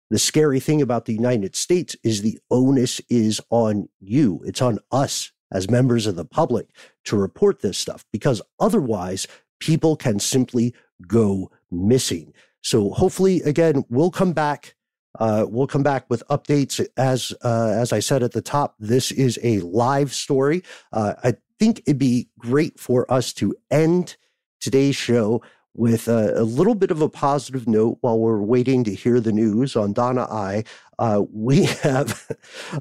[0.10, 4.42] the scary thing about the United States is the onus is on you.
[4.46, 6.68] It's on us as members of the public
[7.06, 9.28] to report this stuff because otherwise
[9.60, 10.74] people can simply
[11.08, 12.34] go missing.
[12.62, 14.76] So hopefully, again, we'll come back.
[15.20, 18.76] Uh, we'll come back with updates as uh, as I said at the top.
[18.80, 20.64] This is a live story.
[20.92, 24.18] Uh, I think it'd be great for us to end
[24.60, 25.42] today's show
[25.76, 29.32] with a, a, little bit of a positive note while we're waiting to hear the
[29.32, 30.64] news on Donna Eye.
[31.00, 32.28] Uh, we have,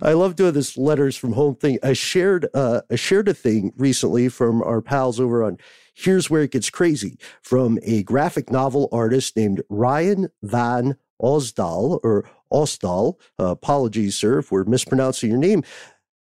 [0.02, 1.78] I love doing this letters from home thing.
[1.82, 5.56] I shared, uh, I shared a thing recently from our pals over on
[5.94, 12.28] Here's Where It Gets Crazy from a graphic novel artist named Ryan Van Osdal or
[12.52, 13.14] Osdal.
[13.38, 15.62] Uh, apologies, sir, if we're mispronouncing your name.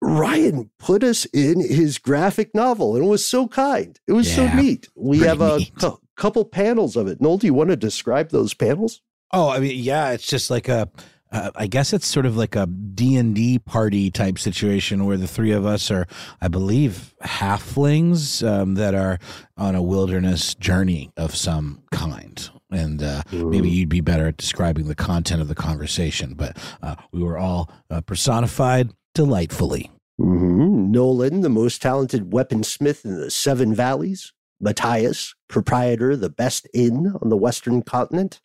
[0.06, 4.00] Ryan put us in his graphic novel and it was so kind.
[4.08, 4.88] It was yeah, so neat.
[4.96, 7.20] We have a cu- couple panels of it.
[7.20, 9.02] Noel, do you want to describe those panels?
[9.34, 10.90] Oh, I mean, yeah, it's just like a
[11.32, 15.52] uh, I guess it's sort of like a D&D party type situation where the three
[15.52, 16.08] of us are,
[16.40, 19.20] I believe, halflings um, that are
[19.58, 22.50] on a wilderness journey of some kind.
[22.72, 26.96] And uh, maybe you'd be better at describing the content of the conversation, but uh,
[27.12, 29.92] we were all uh, personified delightfully.
[30.20, 30.92] Mm-hmm.
[30.92, 34.32] Nolan, the most talented weaponsmith in the Seven Valleys.
[34.60, 38.40] Matthias, proprietor, the best inn on the Western continent.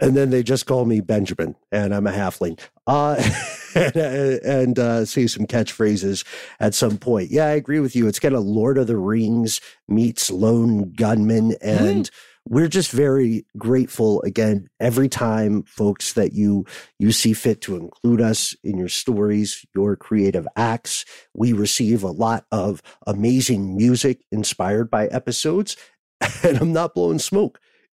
[0.00, 2.58] And then they just call me Benjamin, and I'm a halfling.
[2.86, 3.16] Uh,
[3.74, 6.24] and, and uh, say some catchphrases
[6.60, 7.30] at some point.
[7.30, 8.06] Yeah, I agree with you.
[8.06, 12.10] It's kind of Lord of the Rings meets Lone Gunman, and mm
[12.50, 16.66] we're just very grateful again every time folks that you
[16.98, 22.10] you see fit to include us in your stories your creative acts we receive a
[22.10, 25.76] lot of amazing music inspired by episodes
[26.42, 27.58] and i'm not blowing smoke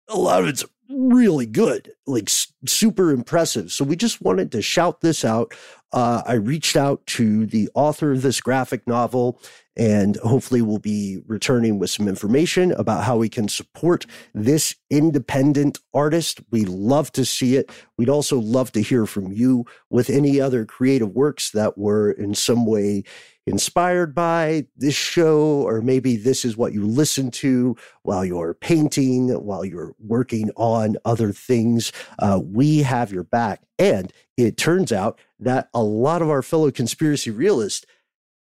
[0.09, 3.72] a lot of it's really good, like super impressive.
[3.72, 5.55] So we just wanted to shout this out.
[5.92, 9.40] Uh, I reached out to the author of this graphic novel,
[9.81, 14.05] and hopefully we'll be returning with some information about how we can support
[14.35, 16.39] this independent artist.
[16.51, 17.70] We love to see it.
[17.97, 22.35] We'd also love to hear from you with any other creative works that were in
[22.35, 23.05] some way
[23.47, 29.31] inspired by this show, or maybe this is what you listen to while you're painting,
[29.31, 31.91] while you're working on other things.
[32.18, 33.62] Uh, we have your back.
[33.78, 37.87] And it turns out that a lot of our fellow conspiracy realists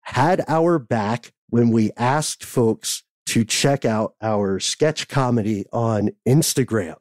[0.02, 6.96] had our back when we asked folks to check out our sketch comedy on Instagram.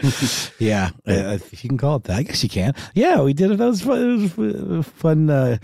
[0.58, 2.18] yeah, uh, you can call it that.
[2.18, 2.74] I guess you can.
[2.94, 3.58] Yeah, we did it.
[3.58, 4.24] That was fun.
[4.24, 5.58] It was fun uh,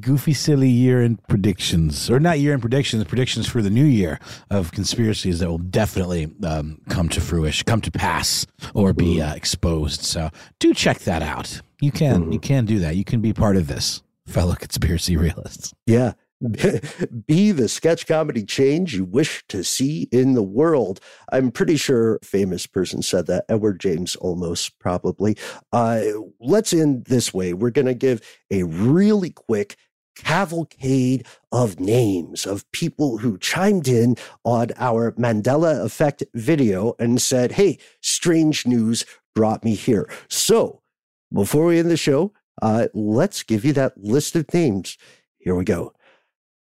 [0.00, 4.18] goofy, silly year in predictions, or not year in predictions, predictions for the new year
[4.50, 9.34] of conspiracies that will definitely um, come to fruition, come to pass, or be uh,
[9.34, 10.02] exposed.
[10.02, 11.60] So do check that out.
[11.80, 12.96] You can, you can do that.
[12.96, 15.72] You can be part of this, fellow conspiracy realists.
[15.86, 16.12] Yeah.
[17.26, 21.00] be the sketch comedy change you wish to see in the world.
[21.32, 23.46] I'm pretty sure famous person said that.
[23.48, 25.38] Edward James Olmos, probably.
[25.72, 26.02] Uh,
[26.38, 27.54] let's end this way.
[27.54, 28.20] We're going to give
[28.50, 29.76] a really quick
[30.16, 37.52] cavalcade of names of people who chimed in on our Mandela Effect video and said,
[37.52, 39.04] Hey, strange news
[39.34, 40.10] brought me here.
[40.28, 40.82] So
[41.32, 44.98] before we end the show, uh, let's give you that list of names.
[45.38, 45.92] Here we go.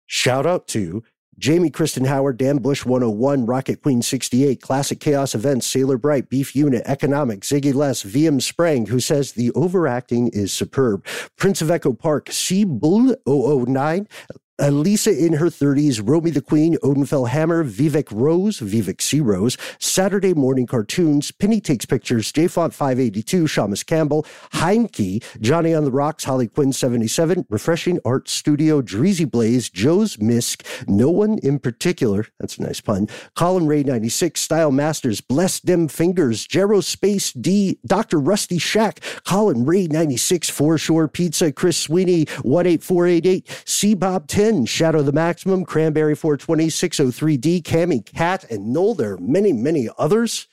[0.06, 1.04] Shout out to
[1.38, 6.56] Jamie Kristen Howard, Dan Bush 101, Rocket Queen 68, Classic Chaos Events, Sailor Bright, Beef
[6.56, 11.06] Unit, Economics, Ziggy Less, VM Sprang, who says the overacting is superb.
[11.36, 14.08] Prince of Echo Park, C Bull 009,
[14.58, 19.20] Uh, Elisa in her 30s, Romy the Queen, Odenfell Hammer, Vivek Rose, Vivek C.
[19.20, 25.92] Rose, Saturday Morning Cartoons, Penny Takes Pictures, JFont 582, Shamus Campbell, Heimke, Johnny on the
[25.92, 32.28] Rocks, Holly Quinn 77, Refreshing Art Studio, Dreezy Blaze, Joe's Misk, No One in Particular,
[32.40, 37.80] that's a nice pun, Colin Ray 96, Style Masters, Bless Dem Fingers, Jero Space D,
[37.86, 38.20] Dr.
[38.20, 45.02] Rusty Shack, Colin Ray 96, Foreshore Pizza, Chris Sweeney 18488, C Bob 10, 10, Shadow
[45.02, 48.94] the Maximum, Cranberry 420, 603D, Cami Cat, and Noel.
[48.94, 50.46] There are many, many others.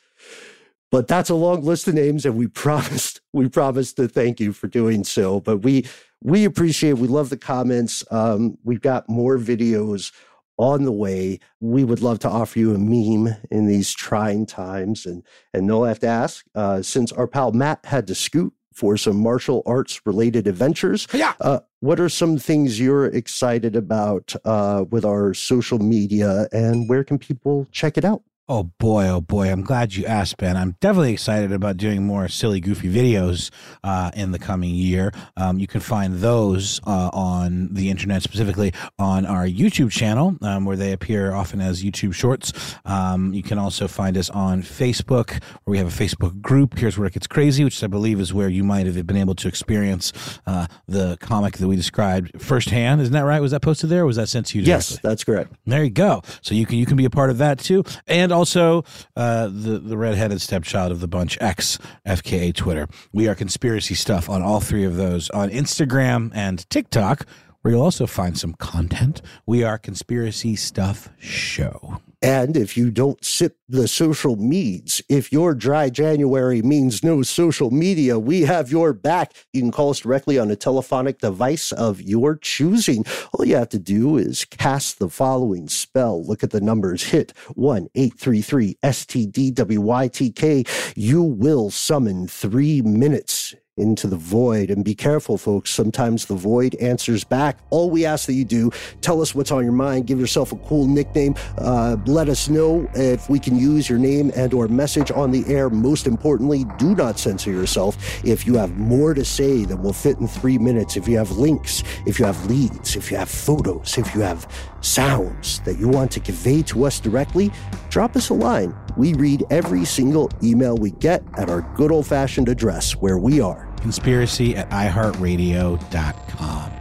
[0.90, 4.54] But that's a long list of names, and we promised we promised to thank you
[4.54, 5.40] for doing so.
[5.40, 5.86] But we
[6.22, 8.02] we appreciate, we love the comments.
[8.10, 10.10] Um, we've got more videos
[10.56, 11.38] on the way.
[11.60, 15.04] We would love to offer you a meme in these trying times.
[15.04, 15.22] And
[15.52, 18.96] and Noel, I have to ask, uh, since our pal Matt had to scoot for
[18.96, 21.06] some martial arts related adventures.
[21.12, 21.34] Yeah.
[21.38, 27.02] Uh, what are some things you're excited about uh, with our social media and where
[27.02, 28.22] can people check it out?
[28.54, 29.50] Oh boy, oh boy!
[29.50, 30.58] I'm glad you asked, Ben.
[30.58, 33.50] I'm definitely excited about doing more silly, goofy videos
[33.82, 35.10] uh, in the coming year.
[35.38, 40.66] Um, you can find those uh, on the internet, specifically on our YouTube channel, um,
[40.66, 42.52] where they appear often as YouTube Shorts.
[42.84, 46.76] Um, you can also find us on Facebook, where we have a Facebook group.
[46.76, 49.34] Here's where it gets crazy, which I believe is where you might have been able
[49.36, 50.12] to experience
[50.46, 53.00] uh, the comic that we described firsthand.
[53.00, 53.40] Isn't that right?
[53.40, 54.04] Was that posted there?
[54.04, 54.64] Was that sent to you?
[54.64, 55.54] Yes, that's correct.
[55.64, 56.20] There you go.
[56.42, 58.84] So you can you can be a part of that too, and also
[59.14, 62.88] uh, the the redheaded stepchild of the bunch X FKA Twitter.
[63.12, 67.24] We are conspiracy stuff on all three of those on Instagram and TikTok,
[67.60, 69.22] where you'll also find some content.
[69.46, 72.00] We are conspiracy stuff show.
[72.22, 77.72] And if you don't sip the social meds, if your dry January means no social
[77.72, 79.32] media, we have your back.
[79.52, 83.04] You can call us directly on a telephonic device of your choosing.
[83.32, 86.24] All you have to do is cast the following spell.
[86.24, 90.94] Look at the numbers, hit 1 833 STDWYTK.
[90.96, 94.70] You will summon three minutes into the void.
[94.70, 95.70] And be careful, folks.
[95.70, 97.58] Sometimes the void answers back.
[97.70, 98.70] All we ask that you do,
[99.00, 100.06] tell us what's on your mind.
[100.06, 101.34] Give yourself a cool nickname.
[101.56, 105.44] Uh, let us know if we can use your name and or message on the
[105.46, 105.70] air.
[105.70, 107.96] Most importantly, do not censor yourself.
[108.24, 111.30] If you have more to say than will fit in three minutes, if you have
[111.32, 114.46] links, if you have leads, if you have photos, if you have
[114.82, 117.50] sounds that you want to convey to us directly,
[117.88, 118.74] drop us a line.
[118.96, 123.40] We read every single email we get at our good old fashioned address where we
[123.40, 123.68] are.
[123.80, 126.72] Conspiracy at iHeartRadio.com.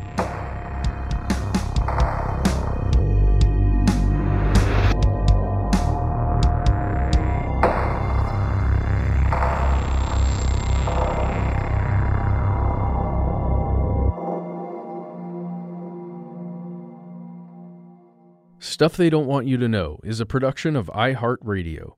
[18.81, 21.97] Stuff They Don't Want You to Know is a production of iHeartRadio.